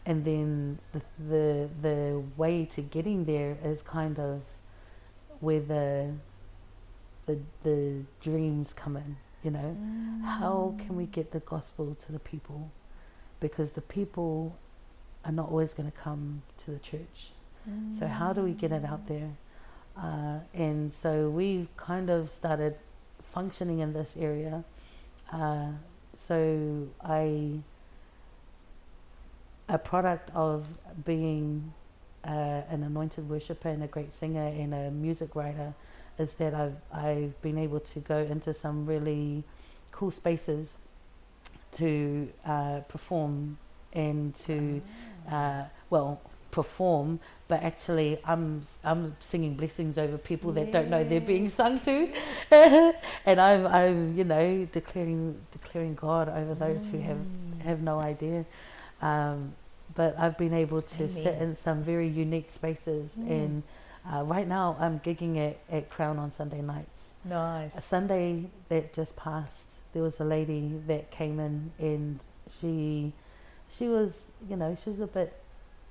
and 0.07 0.25
then 0.25 0.79
the, 0.93 1.03
the 1.19 1.69
the 1.83 2.23
way 2.37 2.65
to 2.65 2.81
getting 2.81 3.27
there 3.27 3.59
is 3.63 3.83
kind 3.83 4.19
of 4.19 4.43
where 5.41 5.61
the 5.61 6.15
the 7.27 7.39
the 7.63 8.05
dreams 8.21 8.73
come 8.73 8.97
in. 8.97 9.17
You 9.43 9.51
know, 9.51 9.77
how 10.23 10.75
can 10.79 10.97
we 10.97 11.07
get 11.07 11.33
the 11.33 11.41
gospel 11.41 11.97
to 12.07 12.13
the 12.13 12.19
people? 12.19 12.71
Because 13.41 13.71
the 13.71 13.81
people 13.81 14.57
are 15.25 15.33
not 15.33 15.49
always 15.49 15.73
going 15.73 15.91
to 15.91 15.97
come 15.97 16.43
to 16.59 16.71
the 16.71 16.79
church. 16.79 17.31
So 17.91 18.07
how 18.07 18.33
do 18.33 18.43
we 18.43 18.53
get 18.53 18.73
it 18.73 18.85
out 18.85 19.07
there? 19.07 19.33
Uh, 19.97 20.39
and 20.55 20.93
so 20.93 21.29
we've 21.29 21.69
kind 21.77 22.09
of 22.11 22.31
started 22.31 22.77
functioning 23.21 23.81
in 23.81 23.93
this 23.93 24.17
area. 24.19 24.65
Uh, 25.33 25.73
so 26.15 26.89
I, 27.03 27.61
a 29.69 29.79
product 29.79 30.31
of 30.35 30.65
being 31.05 31.75
uh, 32.25 32.63
an 32.71 32.83
anointed 32.83 33.29
worshiper 33.29 33.69
and 33.69 33.83
a 33.83 33.87
great 33.87 34.15
singer 34.15 34.47
and 34.47 34.75
a 34.75 34.91
music 34.91 35.35
writer 35.37 35.75
is 36.21 36.35
that 36.35 36.53
I've 36.55 36.77
I've 36.93 37.35
been 37.43 37.59
able 37.67 37.81
to 37.93 37.99
go 38.01 38.19
into 38.19 38.53
some 38.55 38.87
really 38.87 39.45
cool 39.93 40.11
spaces 40.23 40.77
to 41.73 42.29
uh, 42.47 42.81
perform 42.89 43.59
and 43.93 44.35
to 44.47 44.83
uh, 45.31 45.65
well 45.89 46.21
perform 46.51 47.21
but 47.47 47.63
actually 47.63 48.19
I'm 48.25 48.63
I'm 48.83 49.17
singing 49.21 49.55
blessings 49.55 49.97
over 49.99 50.19
people 50.19 50.51
that 50.53 50.73
don't 50.73 50.91
know 50.91 51.05
they're 51.05 51.21
being 51.21 51.49
sung 51.49 51.79
to 51.81 52.09
and 53.27 53.41
I'm 53.41 53.67
I'm 53.69 54.19
you 54.19 54.25
know 54.25 54.67
declaring 54.73 55.37
declaring 55.53 55.95
God 55.95 56.29
over 56.29 56.55
those 56.55 56.87
who 56.91 56.99
have 57.01 57.19
Mm. 57.19 57.63
have 57.69 57.81
no 57.83 57.97
idea 58.03 58.45
um, 59.03 59.55
but 59.95 60.19
I've 60.19 60.37
been 60.39 60.55
able 60.55 60.83
to 60.97 61.09
sit 61.09 61.35
in 61.45 61.55
some 61.55 61.83
very 61.83 62.09
unique 62.09 62.51
spaces 62.51 63.19
Mm. 63.23 63.31
and 63.31 63.63
uh, 64.09 64.23
right 64.25 64.47
now 64.49 64.77
I'm 64.81 65.01
gigging 65.01 65.37
at, 65.39 65.59
at 65.71 65.89
Crown 65.91 66.19
on 66.19 66.33
Sunday 66.33 66.61
nights 66.63 67.15
a 67.25 67.29
Nice. 67.29 67.85
Sunday 67.85 68.47
that 68.69 68.93
just 68.95 69.15
passed, 69.17 69.81
there 69.93 70.03
was 70.03 70.21
a 70.21 70.25
lady 70.25 70.81
that 70.87 71.11
came 71.11 71.39
in 71.39 71.73
and 71.79 72.21
she, 72.49 73.13
she 73.69 73.89
was, 73.89 74.31
you 74.49 74.57
know, 74.57 74.77
she's 74.83 75.01
a 75.01 75.07
bit, 75.07 75.35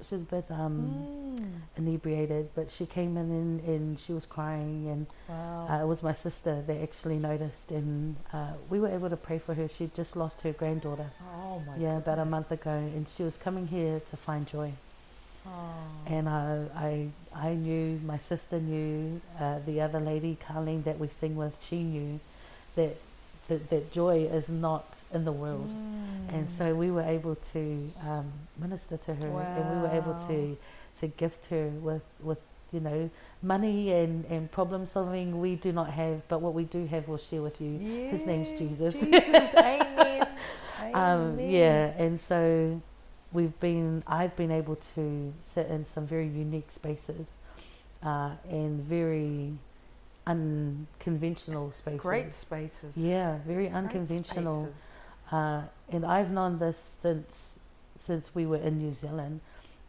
she 0.02 0.16
was 0.16 0.22
a 0.24 0.26
bit 0.36 0.46
um, 0.50 1.16
Mm. 1.40 1.62
inebriated, 1.78 2.50
but 2.54 2.70
she 2.70 2.86
came 2.86 3.16
in 3.16 3.32
and, 3.32 3.62
and 3.62 4.00
she 4.00 4.12
was 4.12 4.26
crying 4.26 4.90
and 4.90 5.06
Wow. 5.30 5.68
uh, 5.70 5.84
it 5.84 5.88
was 5.88 6.02
my 6.04 6.12
sister 6.12 6.62
that 6.68 6.82
actually 6.82 7.18
noticed 7.18 7.72
and 7.72 8.18
uh, 8.34 8.54
we 8.70 8.80
were 8.80 8.90
able 8.90 9.10
to 9.10 9.16
pray 9.16 9.38
for 9.40 9.54
her. 9.54 9.70
She 9.70 9.90
just 9.94 10.16
lost 10.18 10.42
her 10.42 10.52
granddaughter, 10.52 11.12
oh 11.34 11.60
my 11.66 11.78
yeah, 11.78 11.98
about 11.98 12.20
a 12.20 12.26
month 12.26 12.52
ago, 12.52 12.72
and 12.72 13.08
she 13.16 13.24
was 13.24 13.38
coming 13.38 13.68
here 13.68 14.02
to 14.10 14.18
find 14.18 14.48
joy. 14.48 14.74
Oh. 15.46 15.52
And 16.06 16.28
I, 16.30 16.66
I, 16.76 17.08
I 17.36 17.50
knew, 17.54 18.00
my 18.06 18.18
sister 18.18 18.60
knew, 18.60 19.22
uh, 19.40 19.60
the 19.66 19.82
other 19.82 20.00
lady, 20.00 20.38
Carlene, 20.42 20.84
that 20.84 21.00
we 21.00 21.08
sing 21.08 21.36
with, 21.36 21.64
she 21.68 21.84
knew 21.84 22.20
that, 22.76 22.96
that, 23.48 23.70
that 23.70 23.92
joy 23.92 24.24
is 24.32 24.50
not 24.50 25.00
in 25.14 25.26
the 25.26 25.32
world. 25.32 25.70
And 26.32 26.46
Mm. 26.46 26.50
so 26.50 26.76
we 26.76 26.92
were 26.92 27.02
able 27.04 27.36
to 27.54 27.92
um, 28.08 28.32
minister 28.60 28.98
to 28.98 29.16
her 29.16 29.26
and 29.58 29.70
we 29.70 29.78
were 29.80 29.88
able 29.90 30.14
Wow. 30.14 30.28
to, 30.28 30.58
to 30.98 31.08
gift 31.08 31.48
her 31.48 31.70
with, 31.70 32.04
with, 32.22 32.38
you 32.72 32.80
know, 32.80 33.10
money 33.42 33.92
and, 33.92 34.26
and 34.26 34.52
problem 34.52 34.86
solving 34.86 35.40
we 35.42 35.56
do 35.56 35.72
not 35.72 35.90
have, 35.92 36.28
but 36.28 36.40
what 36.42 36.54
we 36.54 36.66
do 36.66 36.86
have 36.86 37.08
we'll 37.08 37.18
share 37.18 37.42
with 37.42 37.60
you. 37.62 37.80
His 38.12 38.26
name's 38.28 38.52
Jesus. 38.54 38.94
Jesus, 38.94 39.54
amen. 39.58 40.28
Um, 40.94 41.40
yeah, 41.40 41.94
and 41.98 42.20
so 42.20 42.80
we've 43.32 43.60
been, 43.60 44.04
I've 44.08 44.36
been 44.36 44.52
able 44.52 44.76
to 44.96 45.34
sit 45.44 45.68
in 45.68 45.86
some 45.86 46.06
very 46.06 46.28
unique 46.28 46.72
spaces 46.72 47.38
uh, 48.04 48.32
and 48.50 48.82
very 48.82 49.54
unconventional 50.26 51.72
spaces. 51.72 52.02
Great 52.02 52.34
spaces. 52.34 52.98
Yeah, 52.98 53.40
very 53.46 53.70
unconventional. 53.70 54.70
Uh, 55.32 55.64
and 55.90 56.06
I've 56.06 56.32
known 56.32 56.60
this 56.60 56.80
since 56.80 57.56
since 57.96 58.34
we 58.34 58.46
were 58.46 58.58
in 58.58 58.78
New 58.78 58.94
Zealand 58.94 59.42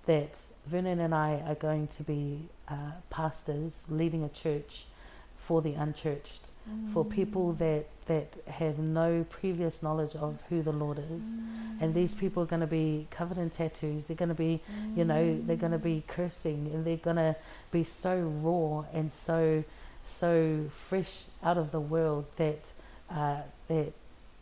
that 0.07 0.43
Vernon 0.67 0.99
and 0.99 1.15
I 1.15 1.43
are 1.47 1.55
going 1.55 1.87
to 1.89 2.03
be 2.03 2.49
uh, 2.69 2.93
pastors 3.09 3.83
leading 3.89 4.25
a 4.25 4.29
church 4.29 4.87
for 5.37 5.63
the 5.63 5.75
unchurched, 5.75 6.50
for 6.93 7.05
people 7.05 7.53
Mm. 7.53 7.59
that 7.59 7.85
that 8.07 8.37
have 8.49 8.77
no 8.79 9.25
previous 9.31 9.83
knowledge 9.85 10.17
of 10.17 10.43
who 10.49 10.63
the 10.63 10.73
Lord 10.73 10.99
is. 10.99 11.23
And 11.81 11.95
these 11.95 12.13
people 12.13 12.43
are 12.43 12.47
going 12.47 12.61
to 12.61 12.67
be 12.67 13.07
covered 13.11 13.39
in 13.39 13.51
tattoos. 13.51 14.07
They're 14.07 14.17
going 14.17 14.31
to 14.31 14.35
be, 14.35 14.61
you 14.97 15.05
know, 15.05 15.41
they're 15.47 15.57
going 15.57 15.71
to 15.73 15.79
be 15.79 16.03
cursing 16.09 16.69
and 16.75 16.85
they're 16.85 16.97
going 16.97 17.17
to 17.19 17.37
be 17.71 17.85
so 17.85 18.19
raw 18.19 18.85
and 18.93 19.13
so, 19.13 19.63
so 20.05 20.65
fresh 20.71 21.23
out 21.43 21.57
of 21.57 21.71
the 21.71 21.79
world 21.81 22.25
that, 22.37 22.73
uh, 23.09 23.43
that 23.69 23.93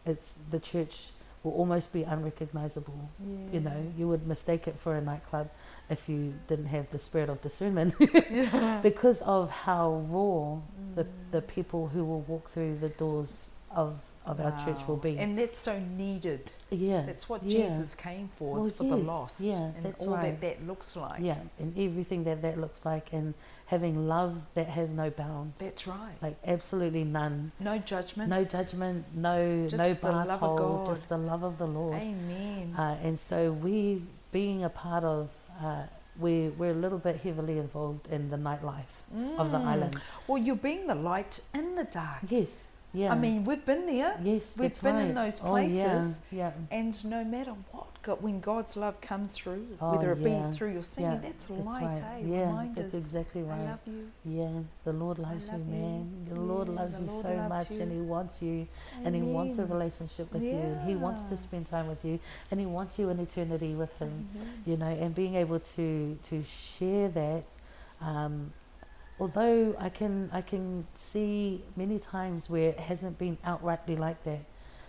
it's 0.06 0.36
the 0.50 0.58
church 0.58 1.08
will 1.42 1.52
almost 1.52 1.92
be 1.92 2.04
unrecognizable. 2.04 3.10
You 3.52 3.60
know, 3.60 3.92
you 3.98 4.08
would 4.08 4.26
mistake 4.26 4.66
it 4.66 4.78
for 4.78 4.96
a 4.96 5.02
nightclub 5.02 5.50
if 5.90 6.08
you 6.08 6.34
didn't 6.48 6.66
have 6.66 6.90
the 6.90 6.98
spirit 6.98 7.28
of 7.30 7.40
discernment 7.42 7.94
yeah. 8.30 8.80
because 8.82 9.20
of 9.22 9.50
how 9.50 10.04
raw 10.08 10.58
the, 10.94 11.04
Mm. 11.04 11.08
the 11.30 11.42
people 11.42 11.88
who 11.88 12.04
will 12.04 12.20
walk 12.22 12.50
through 12.50 12.76
the 12.78 12.88
doors 12.90 13.46
of, 13.70 13.98
of 14.26 14.40
our 14.40 14.52
church 14.64 14.80
will 14.88 14.96
be. 14.96 15.16
And 15.18 15.38
that's 15.38 15.58
so 15.58 15.78
needed. 15.96 16.50
yeah. 16.70 17.02
That's 17.06 17.28
what 17.28 17.42
yeah. 17.44 17.66
Jesus 17.68 17.94
came 17.94 18.28
for. 18.36 18.54
Well, 18.56 18.66
it's 18.66 18.76
for 18.76 18.84
the 18.84 18.96
lost. 18.96 19.40
yeah, 19.40 19.54
and 19.76 19.84
that's 19.84 20.02
all 20.02 20.08
right. 20.14 20.38
that 20.40 20.58
that 20.58 20.66
looks 20.66 20.96
like. 20.96 21.20
Yeah, 21.22 21.36
and 21.58 21.78
everything 21.78 22.24
that 22.24 22.42
that 22.42 22.58
looks 22.58 22.84
like, 22.84 23.12
and 23.12 23.32
having 23.66 24.08
love 24.08 24.34
that 24.54 24.66
has 24.68 24.90
no 24.90 25.10
bounds, 25.10 25.54
That's 25.58 25.86
right. 25.86 26.16
like 26.22 26.36
absolutely 26.46 27.04
none, 27.04 27.52
No 27.60 27.78
judgment. 27.78 28.28
no 28.30 28.42
judgment, 28.44 29.04
no 29.14 29.66
Just 29.68 29.76
no 29.78 29.94
the 29.94 30.10
love 30.10 30.42
of 30.42 30.56
bath 30.56 30.58
God. 30.58 30.86
just 30.96 31.08
the 31.08 31.18
love 31.18 31.42
of 31.44 31.58
the 31.58 31.66
Lord. 31.66 31.94
Amen. 31.96 32.74
Uh, 32.76 32.96
and 33.02 33.20
so 33.20 33.52
we, 33.52 34.02
being 34.32 34.64
a 34.64 34.68
part 34.70 35.04
of, 35.04 35.28
uh, 35.62 35.82
we 36.18 36.48
we're 36.58 36.72
a 36.72 36.74
little 36.74 36.98
bit 36.98 37.16
heavily 37.20 37.58
involved 37.58 38.06
in 38.10 38.30
the 38.30 38.36
nightlife 38.36 38.94
of 39.38 39.50
the 39.52 39.58
Mm. 39.58 39.66
island. 39.66 40.00
Well, 40.26 40.38
you're 40.42 40.56
being 40.56 40.86
the 40.86 40.94
light 40.94 41.40
in 41.54 41.74
the 41.76 41.84
dark. 41.84 42.22
Yes, 42.28 42.67
yeah. 42.94 43.12
I 43.12 43.16
mean, 43.18 43.44
we've 43.44 43.64
been 43.64 43.86
there, 43.86 44.18
yes, 44.22 44.52
we've 44.56 44.80
been 44.80 44.96
in 44.96 45.14
right. 45.14 45.26
those 45.30 45.40
Oh, 45.44 45.56
yeah, 45.56 45.98
places. 45.98 46.20
yeah. 46.30 46.52
and 46.70 47.04
no 47.04 47.22
matter 47.24 47.54
what, 47.72 47.86
God, 48.02 48.22
when 48.22 48.40
God's 48.40 48.76
love 48.76 49.00
comes 49.00 49.34
through, 49.34 49.66
Oh, 49.80 49.92
whether 49.92 50.12
it 50.12 50.18
yeah, 50.20 50.46
be 50.48 50.56
through 50.56 50.72
your 50.72 50.82
singing, 50.82 51.12
yeah, 51.12 51.18
that's 51.18 51.46
That's 51.46 51.60
light, 51.66 51.82
right. 51.82 52.22
eh? 52.22 52.26
Yeah, 52.26 52.46
Reminders. 52.46 52.92
that's 52.92 52.94
exactly 52.94 53.42
right. 53.42 53.60
I 53.60 53.64
love 53.72 53.78
you. 53.86 54.10
Yeah, 54.24 54.48
the 54.84 54.92
Lord 54.92 55.18
loves 55.18 55.44
you, 55.46 55.52
you. 55.52 55.64
man. 55.64 56.26
The 56.30 56.40
Lord 56.40 56.68
loves 56.70 56.94
the 56.96 57.02
you 57.02 57.10
Lord 57.10 57.24
so 57.26 57.34
loves 57.34 57.48
much, 57.70 57.70
and. 57.80 57.92
He 57.92 57.98
wants 58.00 58.40
you, 58.42 58.66
and 59.04 59.14
He 59.14 59.22
wants 59.22 59.58
a 59.58 59.66
relationship 59.66 60.32
with 60.32 60.42
you. 60.42 60.78
He 60.86 60.94
wants 60.94 61.24
to 61.30 61.36
spend 61.36 61.66
time 61.68 61.88
with 61.88 62.04
you, 62.04 62.18
and 62.50 62.58
He 62.60 62.66
wants 62.66 62.98
you 62.98 63.10
in 63.10 63.18
eternity 63.20 63.74
with 63.74 63.92
Him. 63.98 64.28
Amen. 64.34 64.62
You 64.64 64.76
know, 64.78 64.86
and 64.86 65.14
being 65.14 65.34
able 65.34 65.60
to 65.76 66.18
to 66.22 66.44
share 66.78 67.08
that. 67.08 67.44
Um, 68.00 68.52
although 69.20 69.74
I 69.78 69.88
can 69.88 70.30
I 70.32 70.40
can 70.42 70.86
see 70.94 71.62
many 71.76 71.98
times 71.98 72.48
where 72.48 72.70
it 72.70 72.78
hasn't 72.78 73.18
been 73.18 73.36
outrightly 73.46 73.98
like 73.98 74.24
that, 74.24 74.44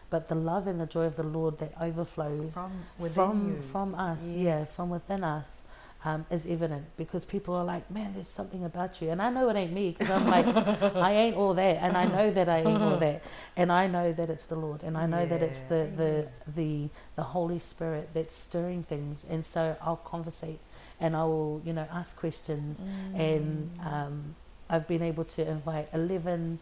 but 0.10 0.28
the 0.30 0.36
love 0.36 0.68
and 0.68 0.80
the 0.80 0.86
joy 0.86 1.06
of 1.06 1.16
the 1.16 1.24
Lord 1.24 1.60
that 1.60 1.74
overflows 1.80 2.54
From 2.54 2.72
within 2.98 3.62
from 3.62 3.62
from 3.72 3.96
us, 3.96 4.24
yeah, 4.26 4.58
Yes. 4.60 4.76
from 4.76 4.90
within 4.90 5.24
us, 5.24 5.62
um, 6.06 6.26
is 6.32 6.46
evident 6.46 6.86
because 6.96 7.26
people 7.26 7.54
are 7.56 7.66
like, 7.66 7.92
man, 7.92 8.14
there's 8.14 8.30
something 8.30 8.64
about 8.64 9.02
you, 9.02 9.10
and 9.10 9.22
I 9.22 9.30
know 9.30 9.50
it 9.50 9.56
ain't 9.58 9.74
me 9.74 9.96
because 9.98 10.10
I'm 10.10 10.28
like, 10.28 10.46
I 10.96 11.12
ain't 11.12 11.36
all 11.36 11.54
that, 11.56 11.78
and 11.84 11.98
I 11.98 12.06
know 12.06 12.32
that 12.32 12.48
I 12.48 12.60
ain't 12.60 12.82
all 12.82 12.98
that, 12.98 13.22
and 13.58 13.70
I 13.72 13.88
know 13.88 14.14
that 14.14 14.30
it's 14.30 14.46
the 14.46 14.56
Lord, 14.56 14.82
and 14.84 14.98
I 14.98 15.06
know 15.06 15.26
that 15.26 15.42
it's 15.42 15.60
the 15.60 15.90
the 15.98 16.28
the 16.56 16.90
the 17.18 17.24
Holy 17.24 17.60
Spirit 17.60 18.10
that's 18.14 18.34
stirring 18.36 18.84
things, 18.84 19.26
and 19.30 19.46
so 19.46 19.76
I'll 19.82 19.98
conversate, 19.98 20.60
and 21.00 21.16
I 21.16 21.24
will, 21.24 21.62
you 21.66 21.74
know, 21.74 21.86
ask 21.92 22.16
questions, 22.18 22.80
and 23.16 23.70
Mm. 23.80 23.86
um, 23.94 24.36
I've 24.70 24.88
been 24.88 25.02
able 25.02 25.24
to 25.26 25.48
invite 25.50 25.88
11, 25.94 26.60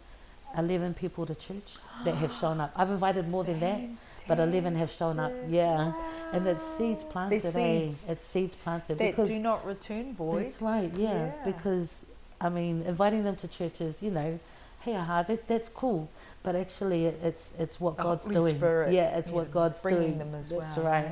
11 0.58 0.94
people 0.94 1.26
to 1.26 1.36
church 1.36 1.74
that 2.06 2.16
have 2.16 2.32
shown 2.42 2.62
up. 2.62 2.72
I've 2.76 2.90
invited 2.90 3.28
more 3.28 3.44
than 3.44 3.60
that, 3.60 3.82
but 4.28 4.40
11 4.40 4.76
have 4.76 4.92
shown 4.92 5.20
up. 5.20 5.32
Fantastic. 5.32 5.54
Yeah. 5.56 5.94
And 6.34 6.48
it's 6.48 6.64
seeds 6.78 7.04
Wow. 7.04 7.10
planted. 7.12 7.42
There's 7.42 7.56
eh? 7.56 7.80
seeds 7.90 8.10
It's 8.10 8.26
seeds 8.26 8.56
planted 8.56 8.98
that 8.98 9.10
because 9.12 9.28
do 9.30 9.40
not 9.40 9.66
return 9.66 10.14
void. 10.14 10.46
that's 10.46 10.62
right. 10.62 10.92
Yeah, 10.96 11.10
Yeah. 11.14 11.32
because 11.46 12.06
I 12.40 12.50
mean, 12.50 12.84
inviting 12.86 13.24
them 13.24 13.36
to 13.38 13.48
churches, 13.48 13.96
you 14.02 14.12
know, 14.12 14.40
hey, 14.82 14.96
aha, 14.96 15.24
that, 15.24 15.48
that's 15.48 15.70
cool. 15.70 16.08
But 16.44 16.56
actually, 16.56 17.08
it's 17.08 17.52
it's 17.58 17.80
what 17.80 17.98
God's 17.98 18.24
Holy 18.24 18.36
doing. 18.36 18.56
Spirit, 18.58 18.94
yeah, 18.94 19.18
it's 19.18 19.30
yeah, 19.30 19.36
what 19.36 19.52
God's 19.52 19.80
bringing 19.82 20.02
doing. 20.02 20.18
them 20.20 20.36
as 20.36 20.52
well. 20.52 20.62
that's 20.62 20.78
well. 20.78 20.86
right. 20.86 21.12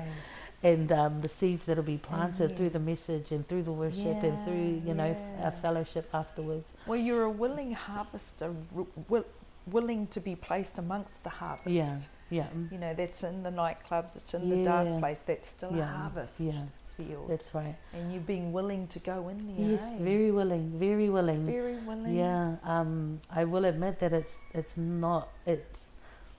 And 0.73 0.91
um, 0.91 1.21
the 1.21 1.29
seeds 1.29 1.65
that'll 1.65 1.83
be 1.83 1.97
planted 1.97 2.45
Amen. 2.45 2.57
through 2.57 2.69
the 2.71 2.79
message 2.79 3.31
and 3.31 3.47
through 3.47 3.63
the 3.63 3.71
worship 3.71 4.23
and 4.23 4.35
through 4.45 4.81
you 4.87 4.93
know 4.93 5.11
yeah. 5.39 5.47
a 5.49 5.51
fellowship 5.51 6.09
afterwards. 6.13 6.67
Well, 6.87 6.99
you're 6.99 7.23
a 7.23 7.29
willing 7.29 7.71
harvester, 7.73 8.53
r- 8.75 8.85
wi- 9.09 9.25
willing 9.67 10.07
to 10.07 10.19
be 10.19 10.35
placed 10.35 10.77
amongst 10.77 11.23
the 11.23 11.29
harvest. 11.29 11.69
Yeah. 11.69 11.99
Yeah. 12.29 12.47
mm, 12.55 12.71
You 12.71 12.79
know, 12.79 12.93
that's 12.95 13.23
in 13.23 13.43
the 13.43 13.51
nightclubs, 13.51 14.15
it's 14.15 14.33
in 14.33 14.49
the 14.49 14.63
dark 14.63 14.87
place, 14.99 15.19
that's 15.19 15.47
still 15.47 15.73
a 15.73 15.77
Yeah. 15.77 15.85
harvest 15.97 16.39
Yeah. 16.39 16.63
field. 16.97 17.29
That's 17.29 17.53
right. 17.53 17.75
and 17.93 18.11
you 18.13 18.19
being 18.19 18.51
willing 18.51 18.87
to 18.87 18.99
go 18.99 19.29
in 19.29 19.37
there. 19.55 19.71
Yes, 19.73 19.81
eh? 19.83 19.97
very 20.03 20.31
willing, 20.31 20.71
very 20.79 21.09
willing. 21.09 21.45
Very 21.45 21.75
willing. 21.89 22.15
Yeah, 22.15 22.55
um, 22.63 23.19
I 23.29 23.43
will 23.45 23.65
admit 23.65 23.99
that 23.99 24.13
it's 24.13 24.35
it's 24.53 24.75
not 24.77 25.27
it's 25.45 25.84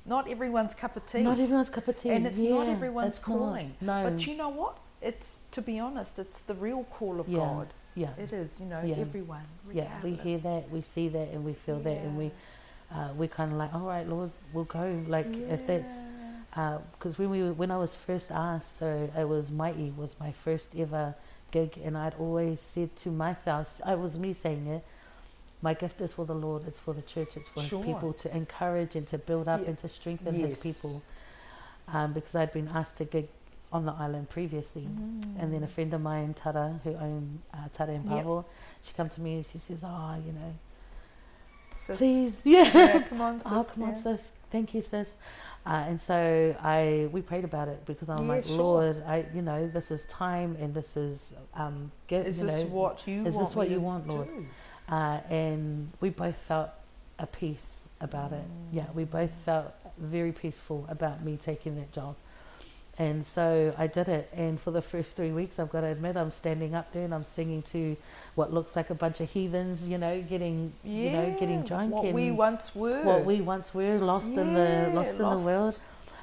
Not 0.06 0.28
everyone's 0.30 0.74
cup 0.74 0.96
of 0.96 1.04
tea. 1.06 1.22
not 1.22 1.38
everyone's 1.40 1.70
cup 1.70 1.88
of 1.88 1.98
tea, 1.98 2.10
and 2.10 2.26
it's 2.26 2.38
yeah, 2.38 2.50
not 2.50 2.68
everyone's 2.68 3.16
it's 3.18 3.26
not. 3.28 3.36
calling. 3.38 3.74
No, 3.80 4.04
But 4.04 4.26
you 4.26 4.36
know 4.36 4.48
what? 4.48 4.78
It's 5.02 5.38
to 5.52 5.60
be 5.62 5.78
honest, 5.78 6.18
it's 6.18 6.40
the 6.42 6.54
real 6.54 6.84
call 6.84 7.20
of 7.20 7.28
Yeah. 7.28 7.38
God. 7.38 7.68
yeah, 7.94 8.10
It 8.18 8.32
is, 8.32 8.60
you 8.60 8.66
know, 8.66 8.82
Yeah. 8.82 8.96
everyone. 8.96 9.46
yeah. 9.72 10.00
We 10.02 10.12
hear 10.14 10.38
that, 10.38 10.70
we 10.70 10.82
see 10.82 11.08
that, 11.08 11.28
and 11.32 11.44
we 11.44 11.54
feel 11.54 11.78
that, 11.80 11.98
and 11.98 12.16
we 12.16 12.30
uh, 12.92 13.08
we 13.18 13.26
kind 13.26 13.50
of 13.50 13.58
like, 13.58 13.74
all 13.74 13.80
right, 13.80 14.08
Lord, 14.08 14.30
we'll 14.52 14.64
go. 14.64 15.02
Like 15.08 15.26
if 15.34 15.66
that's 15.66 15.94
because 16.92 17.18
when 17.18 17.30
we 17.30 17.50
when 17.50 17.70
I 17.70 17.76
was 17.76 17.94
first 17.96 18.30
asked, 18.30 18.78
so 18.78 19.10
it 19.16 19.24
was 19.28 19.50
Mighty 19.50 19.90
was 19.90 20.14
my 20.20 20.32
first 20.32 20.68
ever 20.76 21.14
gig, 21.50 21.78
and 21.84 21.96
I'd 21.98 22.14
always 22.14 22.60
said 22.60 22.94
to 22.98 23.10
myself, 23.10 23.80
I 23.84 23.94
was 23.96 24.18
me 24.18 24.32
saying 24.32 24.66
it. 24.68 24.84
My 25.66 25.74
gift 25.74 26.00
is 26.00 26.12
for 26.12 26.24
the 26.24 26.34
Lord. 26.46 26.62
It's 26.68 26.78
for 26.86 26.94
the 26.94 27.02
church. 27.02 27.30
It's 27.38 27.48
for 27.48 27.60
Sure. 27.60 27.82
His 27.82 27.92
people 27.94 28.12
to 28.22 28.36
encourage 28.42 28.94
and 28.98 29.04
to 29.08 29.18
build 29.18 29.48
up 29.48 29.62
Yeah. 29.62 29.70
and 29.70 29.78
to 29.80 29.88
strengthen 29.88 30.34
Yes. 30.38 30.62
His 30.62 30.62
people. 30.68 31.02
Um, 31.92 32.12
because 32.12 32.34
I'd 32.36 32.52
been 32.52 32.68
asked 32.68 32.96
to 32.98 33.04
gig 33.04 33.28
on 33.72 33.84
the 33.84 33.92
island 33.92 34.28
previously, 34.30 34.86
and 35.40 35.48
then 35.52 35.62
a 35.64 35.66
friend 35.76 35.92
of 35.92 36.00
mine, 36.00 36.34
Tara, 36.34 36.78
who 36.84 36.90
owned 37.06 37.40
uh, 37.52 37.56
Tara 37.76 37.94
and 37.98 38.04
Mm. 38.08 38.16
Yep. 38.36 38.44
She 38.84 38.92
come 38.94 39.08
to 39.16 39.20
me 39.20 39.32
and 39.38 39.46
she 39.52 39.58
says, 39.58 39.80
"Oh, 39.82 40.14
you 40.24 40.32
know, 40.38 40.52
Sis. 41.74 41.96
please, 41.98 42.40
yeah, 42.44 42.70
Yeah, 42.72 43.02
come 43.10 43.20
on, 43.20 43.40
sis. 43.40 43.52
oh, 43.52 43.64
come 43.64 43.82
on, 43.88 43.96
sis. 43.96 44.32
Thank 44.52 44.72
you, 44.74 44.82
sis. 44.82 45.16
Uh, 45.66 45.82
and 45.88 46.00
so 46.00 46.54
I 46.62 47.08
we 47.10 47.20
prayed 47.22 47.44
about 47.44 47.66
it 47.66 47.84
because 47.86 48.08
I'm 48.08 48.22
Yeah, 48.26 48.34
like, 48.34 48.44
sure. 48.44 48.56
Lord, 48.56 48.96
I 49.04 49.16
you 49.34 49.42
know 49.42 49.66
this 49.66 49.90
is 49.90 50.04
time 50.04 50.56
and 50.60 50.72
this 50.72 50.96
is 50.96 51.32
um 51.54 51.90
get, 52.06 52.24
Is 52.24 52.38
you 52.40 52.46
this 52.46 52.62
know, 52.62 52.68
what 52.68 53.06
you 53.08 53.16
want? 53.16 53.28
is 53.28 53.34
want 53.34 53.48
this 53.48 53.56
what 53.56 53.68
you 53.70 53.80
want, 53.80 54.06
Lord? 54.08 54.28
do? 54.28 54.46
Uh, 54.88 55.20
and 55.30 55.90
we 56.00 56.10
both 56.10 56.36
felt 56.36 56.70
a 57.18 57.26
peace 57.26 57.82
about 58.00 58.32
it. 58.32 58.44
Yeah, 58.72 58.86
we 58.94 59.04
both 59.04 59.30
felt 59.44 59.72
very 59.98 60.32
peaceful 60.32 60.86
about 60.88 61.24
me 61.24 61.38
taking 61.40 61.76
that 61.76 61.92
job. 61.92 62.14
And 62.98 63.26
so 63.26 63.74
I 63.76 63.88
did 63.88 64.08
it, 64.08 64.30
and 64.34 64.58
for 64.58 64.70
the 64.70 64.80
first 64.80 65.16
three 65.16 65.30
weeks, 65.30 65.58
I've 65.58 65.68
got 65.68 65.82
to 65.82 65.88
admit, 65.88 66.16
I'm 66.16 66.30
standing 66.30 66.74
up 66.74 66.92
there 66.94 67.04
and 67.04 67.14
I'm 67.14 67.24
singing 67.26 67.60
to 67.64 67.94
what 68.36 68.54
looks 68.54 68.74
like 68.74 68.88
a 68.88 68.94
bunch 68.94 69.20
of 69.20 69.28
heathens, 69.30 69.86
you 69.86 69.98
know, 69.98 70.22
getting, 70.22 70.72
you 70.82 71.10
know, 71.10 71.36
getting 71.38 71.62
drunk 71.62 71.92
What 71.92 72.14
we 72.14 72.30
once 72.30 72.74
were. 72.74 73.02
what 73.02 73.26
we 73.26 73.42
once 73.42 73.74
were, 73.74 73.98
lost 73.98 74.28
in 74.28 74.54
the 74.54 74.88
Yeah, 74.90 74.90
lost 74.94 75.10
in 75.10 75.18
lost. 75.18 75.40
the 75.40 75.44
world. 75.46 75.78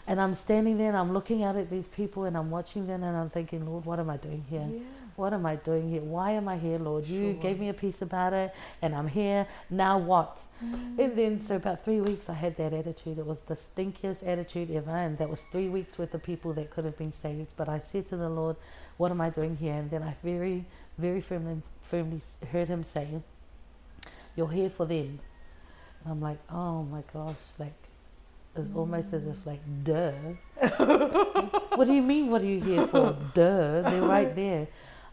And 0.07 0.19
I'm 0.19 0.33
standing 0.33 0.79
there 0.79 0.87
and 0.89 0.97
I'm 0.97 1.13
looking 1.13 1.43
out 1.43 1.55
at 1.55 1.69
these 1.69 1.87
people 1.87 2.23
and 2.25 2.35
I'm 2.35 2.49
watching 2.49 2.87
them 2.87 3.03
and 3.03 3.15
I'm 3.15 3.29
thinking, 3.29 3.65
Lord, 3.67 3.85
what 3.85 3.99
am 3.99 4.09
I 4.09 4.17
doing 4.17 4.43
here? 4.49 4.67
Yeah. 4.69 4.79
What 5.15 5.31
am 5.33 5.45
I 5.45 5.55
doing 5.57 5.89
here? 5.89 6.01
Why 6.01 6.31
am 6.31 6.47
I 6.47 6.57
here, 6.57 6.79
Lord? 6.79 7.05
You 7.05 7.33
Sure. 7.33 7.41
gave 7.41 7.59
me 7.59 7.69
a 7.69 7.73
peace 7.73 8.01
about 8.01 8.33
it 8.33 8.53
and 8.81 8.95
I'm 8.95 9.07
here. 9.07 9.47
Now 9.69 9.97
what? 9.97 10.47
Mm. 10.63 10.97
And 10.99 11.15
then, 11.17 11.41
so 11.41 11.55
about 11.57 11.83
three 11.83 12.01
weeks, 12.01 12.29
I 12.29 12.33
had 12.33 12.57
that 12.57 12.73
attitude. 12.73 13.19
It 13.19 13.25
was 13.25 13.41
the 13.41 13.53
stinkiest 13.55 14.27
attitude 14.27 14.71
ever. 14.71 14.89
And 14.91 15.17
that 15.19 15.29
was 15.29 15.43
three 15.51 15.69
weeks 15.69 15.97
with 15.97 16.11
the 16.11 16.19
people 16.19 16.53
that 16.53 16.71
could 16.71 16.85
have 16.85 16.97
been 16.97 17.13
saved. 17.13 17.49
But 17.55 17.69
I 17.69 17.79
said 17.79 18.07
to 18.07 18.17
the 18.17 18.29
Lord, 18.29 18.55
What 18.97 19.11
am 19.11 19.21
I 19.21 19.29
doing 19.29 19.57
here? 19.57 19.73
And 19.75 19.91
then 19.91 20.01
I 20.03 20.15
very, 20.23 20.65
very 20.97 21.21
firmly, 21.21 21.61
firmly 21.81 22.19
heard 22.51 22.67
Him 22.67 22.83
say, 22.83 23.07
You're 24.35 24.51
here 24.51 24.69
for 24.69 24.85
them. 24.87 25.19
And 26.03 26.11
I'm 26.11 26.21
like, 26.21 26.39
Oh 26.51 26.83
my 26.83 27.03
gosh, 27.13 27.35
like, 27.59 27.73
it's 28.55 28.71
almost 28.75 29.13
as 29.13 29.25
if, 29.25 29.45
like, 29.47 29.61
duh. 29.83 30.11
what 31.75 31.85
do 31.85 31.93
you 31.93 32.01
mean, 32.03 32.29
what 32.29 32.41
are 32.41 32.45
you 32.45 32.61
here 32.61 32.85
for? 32.87 33.15
duh. 33.33 33.81
They're 33.89 34.01
right 34.01 34.35
there. 34.35 34.67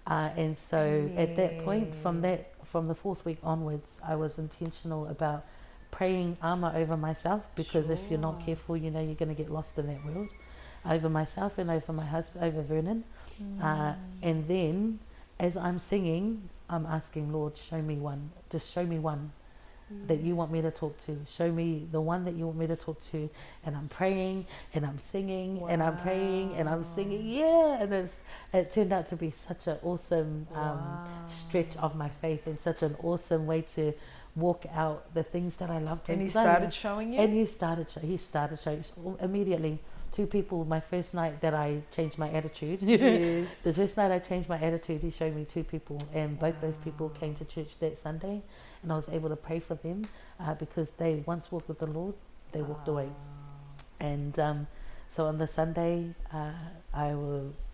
Uh, 0.07 0.31
and 0.37 0.57
so 0.57 1.11
at 1.17 1.37
that 1.37 1.65
point, 1.65 1.95
from 1.95 2.21
that, 2.21 2.53
from 2.65 2.89
the 2.89 2.95
fourth 2.95 3.25
week 3.25 3.39
onwards, 3.43 3.93
I 4.07 4.17
was 4.17 4.39
intentional 4.39 5.07
about 5.07 5.45
praying 5.91 6.37
armor 6.43 6.73
over 6.75 6.97
myself 6.97 7.49
because 7.55 7.91
if 7.91 8.01
you're 8.09 8.19
not 8.19 8.45
careful, 8.45 8.77
you 8.77 8.91
know 8.91 9.01
you're 9.01 9.15
going 9.15 9.29
to 9.29 9.35
get 9.35 9.51
lost 9.51 9.79
in 9.79 9.87
that 9.87 10.05
world. 10.05 10.29
Over 10.85 11.11
myself 11.11 11.59
and 11.59 11.71
over 11.71 11.93
my 11.93 12.07
husband, 12.07 12.45
over 12.45 12.63
Vernon. 12.63 13.05
Uh, 13.63 13.95
and 14.23 14.49
then, 14.49 14.99
as 15.39 15.57
I'm 15.57 15.79
singing, 15.79 16.49
I'm 16.69 16.87
asking, 16.87 17.33
Lord, 17.33 17.59
show 17.59 17.83
me 17.83 17.97
one. 17.97 18.31
Just 18.49 18.73
show 18.73 18.85
me 18.85 18.99
one 18.99 19.33
that 20.07 20.21
you 20.21 20.37
want 20.37 20.53
me 20.53 20.63
to 20.63 20.71
talk 20.71 21.05
to. 21.07 21.19
Show 21.37 21.51
me 21.51 21.87
the 21.91 22.01
one 22.01 22.25
that 22.25 22.35
you 22.35 22.47
want 22.47 22.59
me 22.59 22.67
to 22.69 22.77
talk 22.77 23.01
to. 23.11 23.29
And 23.65 23.77
I'm 23.77 23.89
praying 23.89 24.47
and 24.73 24.87
I'm 24.87 24.99
singing 24.99 25.63
and 25.69 25.83
I'm 25.83 25.97
praying 25.97 26.55
and 26.55 26.69
I'm 26.69 26.85
singing. 26.85 27.29
Yeah. 27.29 27.83
And 27.83 27.93
it's, 27.93 28.21
it 28.53 28.71
turned 28.71 28.93
out 28.93 29.09
to 29.09 29.17
be 29.17 29.31
such 29.31 29.67
an 29.67 29.79
awesome 29.83 30.47
um, 30.55 31.09
stretch 31.29 31.77
of 31.77 31.97
my 31.97 32.09
faith 32.09 32.47
and 32.47 32.61
such 32.61 32.83
an 32.83 32.97
awesome 33.03 33.47
way 33.47 33.63
to 33.63 33.93
walk 34.37 34.65
out 34.73 35.13
the 35.15 35.23
things 35.25 35.57
that 35.57 35.71
I 35.71 35.79
love 35.79 36.05
doing. 36.05 36.21
And 36.21 36.23
he 36.23 36.31
started 36.31 36.73
showing 36.73 37.13
you. 37.13 37.21
and 37.21 37.33
he 37.33 37.47
started. 37.47 37.87
He 38.01 38.17
started 38.17 38.61
showing 38.63 38.85
immediately. 39.21 39.81
Two 40.13 40.27
people. 40.27 40.65
My 40.65 40.81
first 40.81 41.15
night 41.15 41.41
that 41.41 41.55
I 41.55 41.83
changed 41.95 42.19
my 42.19 42.31
attitude. 42.31 42.83
yes. 42.83 43.63
the 43.63 43.73
first 43.73 43.97
night 43.97 44.11
I 44.11 44.19
changed 44.19 44.49
my 44.49 44.59
attitude, 44.59 45.03
he 45.03 45.11
showed 45.11 45.35
me 45.35 45.45
two 45.45 45.65
people, 45.65 45.99
and 46.13 46.39
both 46.39 46.61
those 46.61 46.77
people 46.79 47.09
came 47.11 47.35
to 47.37 47.45
church 47.45 47.79
that 47.81 47.97
Sunday, 47.97 48.43
and 48.83 48.93
I 48.93 48.97
was 48.97 49.09
able 49.09 49.29
to 49.29 49.37
pray 49.37 49.61
for 49.61 49.77
them 49.77 50.07
uh, 50.41 50.55
because 50.55 50.91
they 50.99 51.23
once 51.27 51.53
walked 51.53 51.69
with 51.69 51.79
the 51.79 51.87
Lord, 51.87 52.15
they 52.53 52.63
walked 52.63 52.89
away, 52.89 53.09
and 54.01 54.37
um, 54.39 54.67
so 55.09 55.27
on 55.27 55.39
the 55.39 55.47
Sunday 55.47 56.15
uh, 56.33 56.53
I 56.93 57.15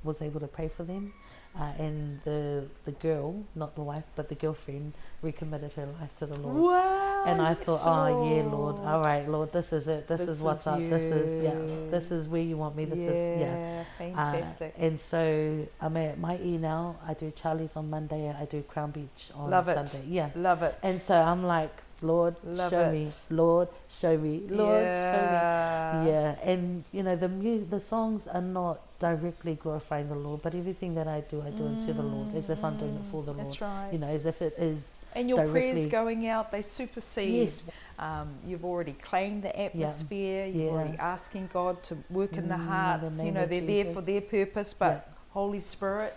was 0.05 0.21
able 0.21 0.41
to 0.41 0.47
pray 0.47 0.69
for 0.69 0.85
them, 0.85 1.15
uh, 1.59 1.73
and 1.79 2.21
the 2.25 2.65
the 2.85 2.93
girl, 2.93 3.45
not 3.55 3.75
the 3.75 3.83
wife, 3.83 4.05
but 4.15 4.29
the 4.29 4.35
girlfriend, 4.35 4.93
recommitted 5.23 5.73
her 5.73 5.87
life 6.01 6.15
to 6.19 6.27
the 6.27 6.39
Lord. 6.41 6.57
Wow. 6.57 7.25
And 7.27 7.41
I 7.43 7.55
thought, 7.55 7.81
oh 7.85 8.29
yeah, 8.29 8.43
Lord, 8.43 8.77
all 8.81 9.01
right, 9.01 9.29
Lord, 9.29 9.53
this 9.53 9.73
is 9.73 9.89
it. 9.89 10.07
This, 10.07 10.21
This 10.21 10.29
is 10.29 10.41
what's 10.43 10.63
is 10.63 10.67
up. 10.67 10.79
This 10.79 11.05
is 11.05 11.43
yeah. 11.43 11.91
This 11.91 12.11
is 12.11 12.29
where 12.29 12.43
you 12.43 12.57
want 12.57 12.77
me. 12.77 12.85
This 12.85 12.99
is 12.99 13.41
yeah. 13.41 13.85
Uh, 13.99 13.99
fantastic. 13.99 14.75
and 14.79 14.99
so 15.01 15.67
I'm 15.81 15.97
at 15.97 16.19
my 16.19 16.37
E 16.39 16.59
now. 16.59 16.97
I 17.07 17.15
do 17.15 17.33
Charlie's 17.35 17.75
on 17.75 17.89
Monday. 17.91 18.29
I 18.31 18.45
do 18.45 18.63
Crown 18.63 18.91
Beach 18.91 19.31
on 19.35 19.51
Love 19.51 19.69
it. 19.69 19.75
Sunday. 19.75 20.05
Yeah. 20.09 20.31
Love 20.37 20.63
it. 20.63 20.79
And 20.83 21.01
so 21.01 21.15
I'm 21.15 21.43
like, 21.45 21.83
Lord, 22.03 22.37
Love 22.45 22.71
show 22.71 22.83
it. 22.91 22.93
me. 22.93 23.09
Lord, 23.31 23.69
show 23.89 24.17
me. 24.19 24.43
Lord, 24.51 24.83
yeah. 24.83 25.13
show 25.13 26.05
me. 26.05 26.11
Yeah. 26.11 26.37
And 26.51 26.85
you 26.93 27.03
know 27.03 27.17
the 27.17 27.29
mu- 27.29 27.65
the 27.65 27.81
songs 27.81 28.27
are 28.27 28.43
not 28.43 28.81
directly 28.99 29.55
glorifying 29.55 30.09
the 30.09 30.15
Lord, 30.15 30.43
but 30.43 30.55
everything 30.55 30.95
that 30.95 31.07
I 31.09 31.21
do, 31.21 31.43
I 31.43 31.51
do 31.51 31.67
unto 31.67 31.93
the 31.93 32.03
Lord, 32.03 32.35
as 32.35 32.49
if 32.51 32.65
I'm 32.65 32.77
doing 32.77 32.97
it 32.97 33.05
for 33.05 33.23
the 33.23 33.33
Lord. 33.33 33.47
That's 33.47 33.61
right. 33.61 33.91
You 33.93 33.99
know, 33.99 34.09
as 34.09 34.27
if 34.27 34.43
it 34.43 34.55
is. 34.59 34.95
and 35.15 35.29
your 35.31 35.47
prayers 35.49 35.87
going 35.87 36.27
out, 36.29 36.53
they 36.53 36.63
supersede. 36.63 37.47
Yes. 37.47 37.71
Um, 37.99 38.35
you've 38.45 38.65
already 38.65 38.93
claimed 38.93 39.43
the 39.43 39.59
atmosphere. 39.59 40.47
You're 40.47 40.65
Yeah. 40.67 40.71
already 40.73 40.99
asking 40.99 41.49
God 41.53 41.83
to 41.85 41.97
work 42.11 42.37
in 42.37 42.49
the 42.49 42.55
Mm, 42.55 42.61
in 42.61 42.67
the 42.67 42.73
hearts. 42.73 43.23
you 43.23 43.33
know, 43.33 43.47
they're 43.47 43.61
there 43.63 43.85
for 43.95 44.03
their 44.03 44.21
purpose, 44.21 44.75
but 44.75 45.09
Holy 45.31 45.61
Spirit 45.61 46.17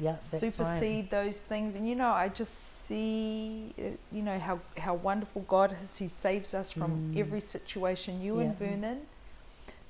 yeah, 0.00 0.16
supersede 0.16 1.04
right. 1.04 1.10
those 1.10 1.40
things. 1.40 1.74
And 1.76 1.88
you 1.88 1.94
know, 1.94 2.10
I 2.10 2.28
just 2.28 2.86
see, 2.86 3.74
uh, 3.78 3.82
you 4.12 4.22
know, 4.22 4.38
how 4.38 4.60
how 4.78 4.94
wonderful 4.94 5.42
God 5.42 5.76
is. 5.82 5.96
He 5.96 6.08
saves 6.08 6.54
us 6.54 6.70
from 6.72 6.90
Mm. 7.12 7.18
every 7.18 7.40
situation. 7.40 8.20
You 8.22 8.38
and 8.40 8.50
Yeah. 8.50 8.58
Vernon. 8.58 9.06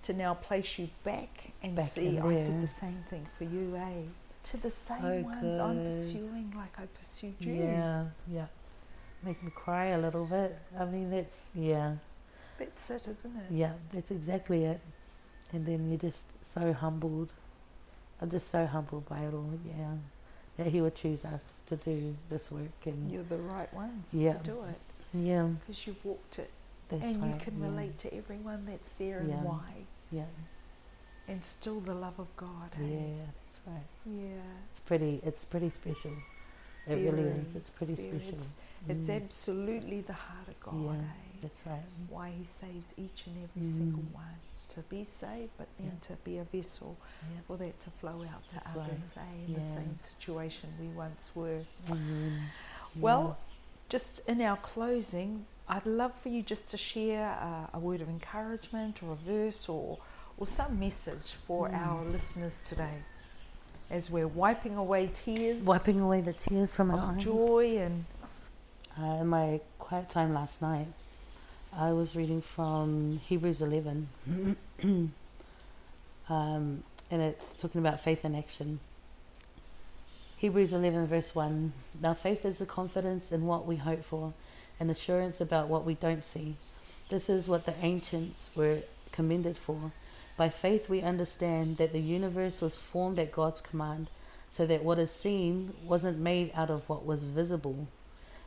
To 0.04 0.14
now 0.14 0.34
place 0.34 0.78
you 0.78 0.88
back 1.04 1.52
and 1.62 1.76
Back 1.76 1.84
see, 1.86 2.18
I 2.18 2.32
did 2.44 2.62
the 2.62 2.66
same 2.66 3.04
thing 3.10 3.26
for 3.36 3.44
you, 3.44 3.76
eh? 3.76 4.02
To 4.44 4.56
the 4.56 4.70
So 4.70 4.94
same 5.00 5.24
ones 5.24 5.58
I'm 5.58 5.84
pursuing, 5.84 6.54
like 6.56 6.78
I 6.78 6.86
pursued 6.86 7.34
you. 7.38 7.52
Yeah, 7.52 8.04
yeah. 8.26 8.46
Make 9.22 9.42
me 9.42 9.50
cry 9.54 9.86
a 9.86 9.98
little 9.98 10.24
bit. 10.24 10.58
I 10.78 10.86
mean, 10.86 11.10
that's 11.10 11.48
yeah. 11.54 11.96
That's 12.58 12.90
it, 12.90 13.06
isn't 13.08 13.36
it? 13.36 13.52
Yeah, 13.54 13.72
that's 13.92 14.10
exactly 14.10 14.64
it. 14.64 14.80
And 15.52 15.66
then 15.66 15.88
you're 15.90 15.98
just 15.98 16.26
so 16.42 16.72
humbled. 16.72 17.32
I'm 18.20 18.30
just 18.30 18.50
so 18.50 18.66
humbled 18.66 19.06
by 19.06 19.20
it 19.20 19.34
all. 19.34 19.52
Yeah, 19.66 19.94
that 20.56 20.68
He 20.68 20.80
would 20.80 20.94
choose 20.94 21.24
us 21.24 21.62
to 21.66 21.76
do 21.76 22.16
this 22.30 22.50
work, 22.50 22.86
and 22.86 23.10
You're 23.12 23.22
the 23.24 23.36
right 23.38 23.72
ones 23.74 24.08
Yeah. 24.12 24.34
to 24.34 24.38
do 24.44 24.62
it 24.62 24.80
yeah, 25.12 25.48
because 25.60 25.86
you've 25.86 26.04
walked 26.04 26.38
it 26.38 26.50
that's 26.90 27.02
and 27.02 27.22
right. 27.22 27.34
you 27.34 27.40
can 27.40 27.58
yeah, 27.60 27.66
relate 27.68 27.98
to 28.00 28.14
everyone 28.14 28.66
that's 28.66 28.90
there 28.98 29.20
and 29.20 29.44
why. 29.44 29.86
Yeah, 30.12 30.24
And 31.28 31.44
still 31.44 31.80
the 31.80 31.94
love 31.94 32.18
of 32.18 32.34
God. 32.36 32.70
yeah, 32.80 32.98
that's 33.44 33.58
right. 33.66 33.86
Yeah. 34.06 34.42
It's 34.70 34.80
pretty. 34.80 35.20
It's 35.24 35.44
pretty 35.44 35.70
special. 35.70 36.12
It 36.88 36.94
really 36.94 37.22
is. 37.22 37.54
It's 37.54 37.70
pretty 37.70 37.94
very. 37.94 38.08
special. 38.18 38.34
It's, 38.38 38.52
it's 38.88 39.08
Mm, 39.10 39.16
absolutely 39.24 40.00
the 40.00 40.14
heart 40.14 40.48
of 40.48 40.58
God. 40.60 40.74
Yeah. 40.84 40.92
eh? 41.02 41.38
That's 41.42 41.60
right. 41.66 41.82
Why 42.08 42.32
He 42.36 42.44
saves 42.44 42.94
each 42.96 43.26
and 43.26 43.36
every 43.44 43.68
Mm. 43.68 43.76
single 43.76 44.02
one 44.12 44.38
to 44.74 44.80
be 44.82 45.04
saved, 45.04 45.50
but 45.58 45.68
then 45.78 45.92
Yeah. 46.00 46.06
to 46.08 46.12
be 46.24 46.38
a 46.38 46.44
vessel 46.44 46.96
Yeah. 47.22 47.40
for 47.46 47.56
that 47.58 47.78
to 47.80 47.90
flow 47.90 48.22
out 48.32 48.48
to 48.48 48.54
That's 48.56 48.66
others, 48.76 49.14
eh? 49.16 49.46
In 49.46 49.54
the 49.54 49.60
same 49.62 49.98
situation 49.98 50.72
we 50.80 50.88
once 50.88 51.30
were. 51.34 51.62
Mm, 51.86 52.40
Well, 52.96 53.36
just 53.88 54.20
in 54.26 54.40
our 54.40 54.56
closing, 54.56 55.46
I'd 55.72 55.86
love 55.86 56.12
for 56.20 56.30
you 56.30 56.42
just 56.42 56.66
to 56.70 56.76
share 56.76 57.30
uh, 57.40 57.76
a 57.76 57.78
word 57.78 58.00
of 58.00 58.08
encouragement 58.08 59.02
or 59.04 59.12
a 59.12 59.14
verse 59.14 59.68
or, 59.68 59.98
or 60.36 60.46
some 60.46 60.80
message 60.80 61.34
for 61.46 61.68
Mm. 61.68 61.86
our 61.86 62.04
listeners 62.04 62.54
today 62.64 63.04
as 63.88 64.10
we're 64.10 64.26
wiping 64.28 64.76
away 64.76 65.10
tears 65.14 65.62
wiping 65.64 66.00
away 66.00 66.20
the 66.22 66.32
tears 66.32 66.74
from 66.74 66.90
our 66.90 67.14
eyes. 67.14 67.22
joy 67.22 67.76
and 67.78 68.04
Uh, 69.00 69.20
in 69.22 69.28
my 69.28 69.60
quiet 69.78 70.08
time 70.10 70.34
last 70.34 70.60
night, 70.60 70.88
I 71.72 71.92
was 71.92 72.16
reading 72.16 72.42
from 72.42 73.20
Hebrews 73.28 73.62
11. 73.62 74.08
um, 76.28 76.82
and 77.12 77.22
it's 77.22 77.54
talking 77.54 77.80
about 77.80 78.00
faith 78.00 78.24
in 78.24 78.34
action. 78.34 78.80
Hebrews 80.38 80.72
11, 80.72 81.06
verse 81.06 81.34
1. 81.34 81.72
Now, 82.02 82.14
faith 82.14 82.44
is 82.44 82.58
the 82.58 82.66
confidence 82.66 83.30
in 83.30 83.46
what 83.46 83.66
we 83.66 83.76
hope 83.76 84.02
for, 84.04 84.32
and 84.80 84.90
assurance 84.90 85.40
about 85.40 85.68
what 85.68 85.84
we 85.84 85.94
don't 85.94 86.24
see. 86.24 86.56
This 87.10 87.28
is 87.28 87.46
what 87.46 87.66
the 87.66 87.74
ancients 87.82 88.50
were 88.56 88.78
commended 89.12 89.56
for. 89.56 89.92
By 90.36 90.48
faith, 90.48 90.88
we 90.88 91.02
understand 91.02 91.76
that 91.76 91.92
the 91.92 92.00
universe 92.00 92.62
was 92.62 92.78
formed 92.78 93.18
at 93.18 93.30
God's 93.30 93.60
command, 93.60 94.08
so 94.50 94.66
that 94.66 94.82
what 94.82 94.98
is 94.98 95.10
seen 95.10 95.74
wasn't 95.84 96.18
made 96.18 96.50
out 96.54 96.70
of 96.70 96.88
what 96.88 97.04
was 97.04 97.24
visible. 97.24 97.86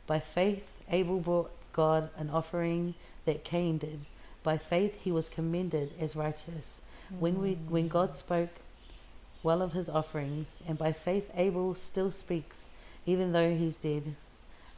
By 0.06 0.18
faith, 0.18 0.82
Abel 0.90 1.20
brought 1.20 1.52
God 1.72 2.10
an 2.16 2.30
offering 2.30 2.94
that 3.24 3.44
Cain 3.44 3.78
did. 3.78 4.00
By 4.42 4.58
faith, 4.58 5.00
he 5.02 5.12
was 5.12 5.28
commended 5.28 5.92
as 5.98 6.16
righteous. 6.16 6.80
Mm. 7.12 7.18
When, 7.20 7.40
we, 7.40 7.52
when 7.68 7.88
God 7.88 8.16
spoke 8.16 8.50
well 9.42 9.62
of 9.62 9.72
his 9.72 9.88
offerings, 9.88 10.58
and 10.66 10.76
by 10.76 10.92
faith, 10.92 11.30
Abel 11.36 11.74
still 11.74 12.10
speaks, 12.10 12.66
even 13.06 13.32
though 13.32 13.54
he's 13.54 13.76
dead. 13.76 14.16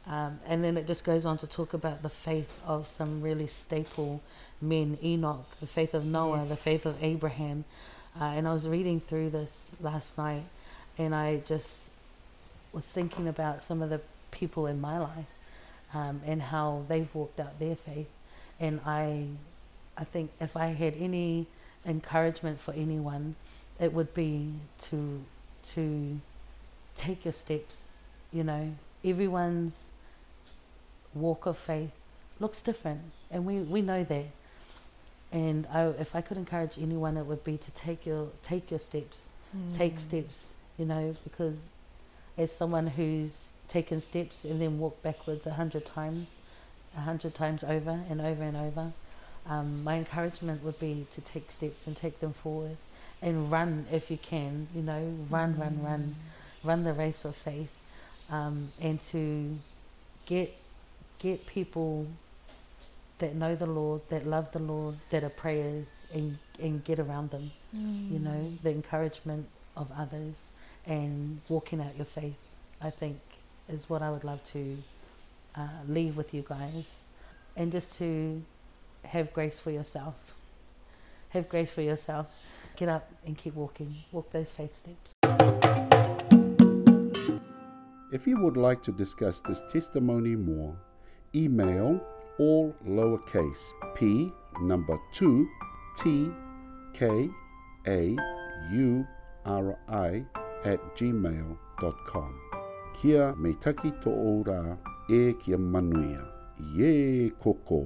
Um, 0.07 0.39
and 0.47 0.63
then 0.63 0.77
it 0.77 0.87
just 0.87 1.03
goes 1.03 1.25
on 1.25 1.37
to 1.39 1.47
talk 1.47 1.73
about 1.73 2.01
the 2.01 2.09
faith 2.09 2.57
of 2.65 2.87
some 2.87 3.21
really 3.21 3.47
staple 3.47 4.21
men 4.61 4.97
Enoch, 5.03 5.45
the 5.59 5.67
faith 5.67 5.93
of 5.93 6.05
Noah, 6.05 6.37
yes. 6.37 6.49
the 6.49 6.55
faith 6.55 6.85
of 6.85 7.03
Abraham. 7.03 7.65
Uh, 8.19 8.25
and 8.25 8.47
I 8.47 8.53
was 8.53 8.67
reading 8.67 8.99
through 8.99 9.31
this 9.31 9.71
last 9.81 10.17
night, 10.17 10.43
and 10.97 11.13
I 11.13 11.37
just 11.45 11.89
was 12.71 12.87
thinking 12.87 13.27
about 13.27 13.61
some 13.61 13.81
of 13.81 13.89
the 13.89 14.01
people 14.31 14.65
in 14.65 14.79
my 14.79 14.97
life 14.97 15.31
um, 15.93 16.21
and 16.25 16.41
how 16.41 16.83
they've 16.87 17.13
walked 17.13 17.39
out 17.39 17.59
their 17.59 17.75
faith. 17.75 18.09
And 18.59 18.79
I, 18.85 19.27
I 19.97 20.03
think 20.03 20.31
if 20.39 20.55
I 20.55 20.67
had 20.67 20.95
any 20.99 21.47
encouragement 21.85 22.59
for 22.59 22.73
anyone, 22.73 23.35
it 23.79 23.93
would 23.93 24.13
be 24.13 24.53
to 24.81 25.23
to 25.73 26.19
take 26.95 27.25
your 27.25 27.33
steps. 27.33 27.87
You 28.31 28.43
know, 28.43 28.75
everyone's 29.03 29.89
walk 31.19 31.45
of 31.45 31.57
faith 31.57 31.91
looks 32.39 32.61
different, 32.61 33.01
and 33.31 33.45
we, 33.45 33.59
we 33.59 33.81
know 33.81 34.03
that. 34.03 34.25
And 35.31 35.67
I, 35.67 35.87
if 35.87 36.15
I 36.15 36.21
could 36.21 36.37
encourage 36.37 36.77
anyone, 36.79 37.17
it 37.17 37.25
would 37.25 37.43
be 37.43 37.57
to 37.57 37.71
take 37.71 38.05
your 38.05 38.29
take 38.43 38.71
your 38.71 38.79
steps, 38.79 39.27
mm. 39.55 39.75
take 39.75 39.99
steps. 39.99 40.53
You 40.77 40.85
know, 40.85 41.15
because 41.23 41.69
as 42.37 42.51
someone 42.51 42.87
who's 42.87 43.47
taken 43.67 43.99
steps 43.99 44.43
and 44.43 44.61
then 44.61 44.79
walked 44.79 45.03
backwards 45.03 45.45
a 45.45 45.53
hundred 45.53 45.85
times, 45.85 46.35
a 46.95 47.01
hundred 47.01 47.33
times 47.33 47.63
over 47.63 47.99
and 48.09 48.21
over 48.21 48.43
and 48.43 48.55
over, 48.55 48.93
um, 49.45 49.83
my 49.83 49.97
encouragement 49.97 50.63
would 50.63 50.79
be 50.79 51.07
to 51.11 51.19
take 51.21 51.51
steps 51.51 51.87
and 51.87 51.95
take 51.95 52.19
them 52.19 52.33
forward, 52.33 52.77
and 53.21 53.51
run 53.51 53.85
if 53.91 54.09
you 54.09 54.17
can. 54.17 54.67
You 54.73 54.83
know, 54.83 55.13
run, 55.29 55.55
mm. 55.55 55.59
run, 55.59 55.83
run, 55.83 56.15
run 56.63 56.83
the 56.83 56.93
race 56.93 57.25
of 57.25 57.35
faith, 57.35 57.71
um, 58.29 58.71
and 58.79 59.01
to 59.01 59.57
get 60.25 60.55
get 61.19 61.45
people 61.45 62.07
that 63.19 63.35
know 63.35 63.55
the 63.55 63.65
Lord, 63.65 64.01
that 64.09 64.27
love 64.27 64.51
the 64.51 64.59
Lord, 64.59 64.95
that 65.09 65.23
are 65.23 65.29
prayers, 65.29 66.05
and, 66.13 66.37
and 66.59 66.83
get 66.83 66.99
around 66.99 67.31
them. 67.31 67.51
Mm. 67.75 68.11
You 68.11 68.19
know, 68.19 68.53
the 68.61 68.69
encouragement 68.69 69.47
of 69.75 69.91
others 69.97 70.51
and 70.85 71.41
walking 71.49 71.81
out 71.81 71.95
your 71.97 72.05
faith, 72.05 72.37
I 72.81 72.89
think, 72.89 73.19
is 73.67 73.89
what 73.89 74.01
I 74.01 74.11
would 74.11 74.23
love 74.23 74.43
to 74.45 74.77
uh, 75.55 75.67
leave 75.87 76.15
with 76.15 76.33
you 76.33 76.45
guys. 76.47 77.03
And 77.55 77.71
just 77.71 77.93
to 77.97 78.43
have 79.03 79.33
grace 79.33 79.59
for 79.59 79.71
yourself. 79.71 80.33
Have 81.29 81.49
grace 81.49 81.73
for 81.73 81.81
yourself. 81.81 82.27
Get 82.75 82.89
up 82.89 83.09
and 83.25 83.37
keep 83.37 83.55
walking. 83.55 83.95
Walk 84.11 84.31
those 84.31 84.51
faith 84.51 84.77
steps. 84.77 85.13
If 88.11 88.25
you 88.25 88.37
would 88.39 88.55
like 88.55 88.83
to 88.83 88.91
discuss 88.91 89.41
this 89.41 89.63
testimony 89.71 90.35
more, 90.35 90.75
email 91.43 91.99
all 92.39 92.73
lowercase 92.97 93.65
p 93.95 94.31
number 94.61 94.97
2 95.13 95.45
t 95.99 96.31
k 96.93 97.29
a 97.87 98.01
u 98.73 99.05
r 99.45 99.67
i 99.87 100.11
at 100.65 100.79
gmail.com 100.97 102.31
Kia 102.97 103.35
me 103.35 103.53
taki 103.53 103.91
to 104.01 104.09
ora 104.09 104.77
e 105.09 105.33
kia 105.33 105.57
manuia. 105.57 106.23
Ye 106.75 107.29
koko. 107.43 107.85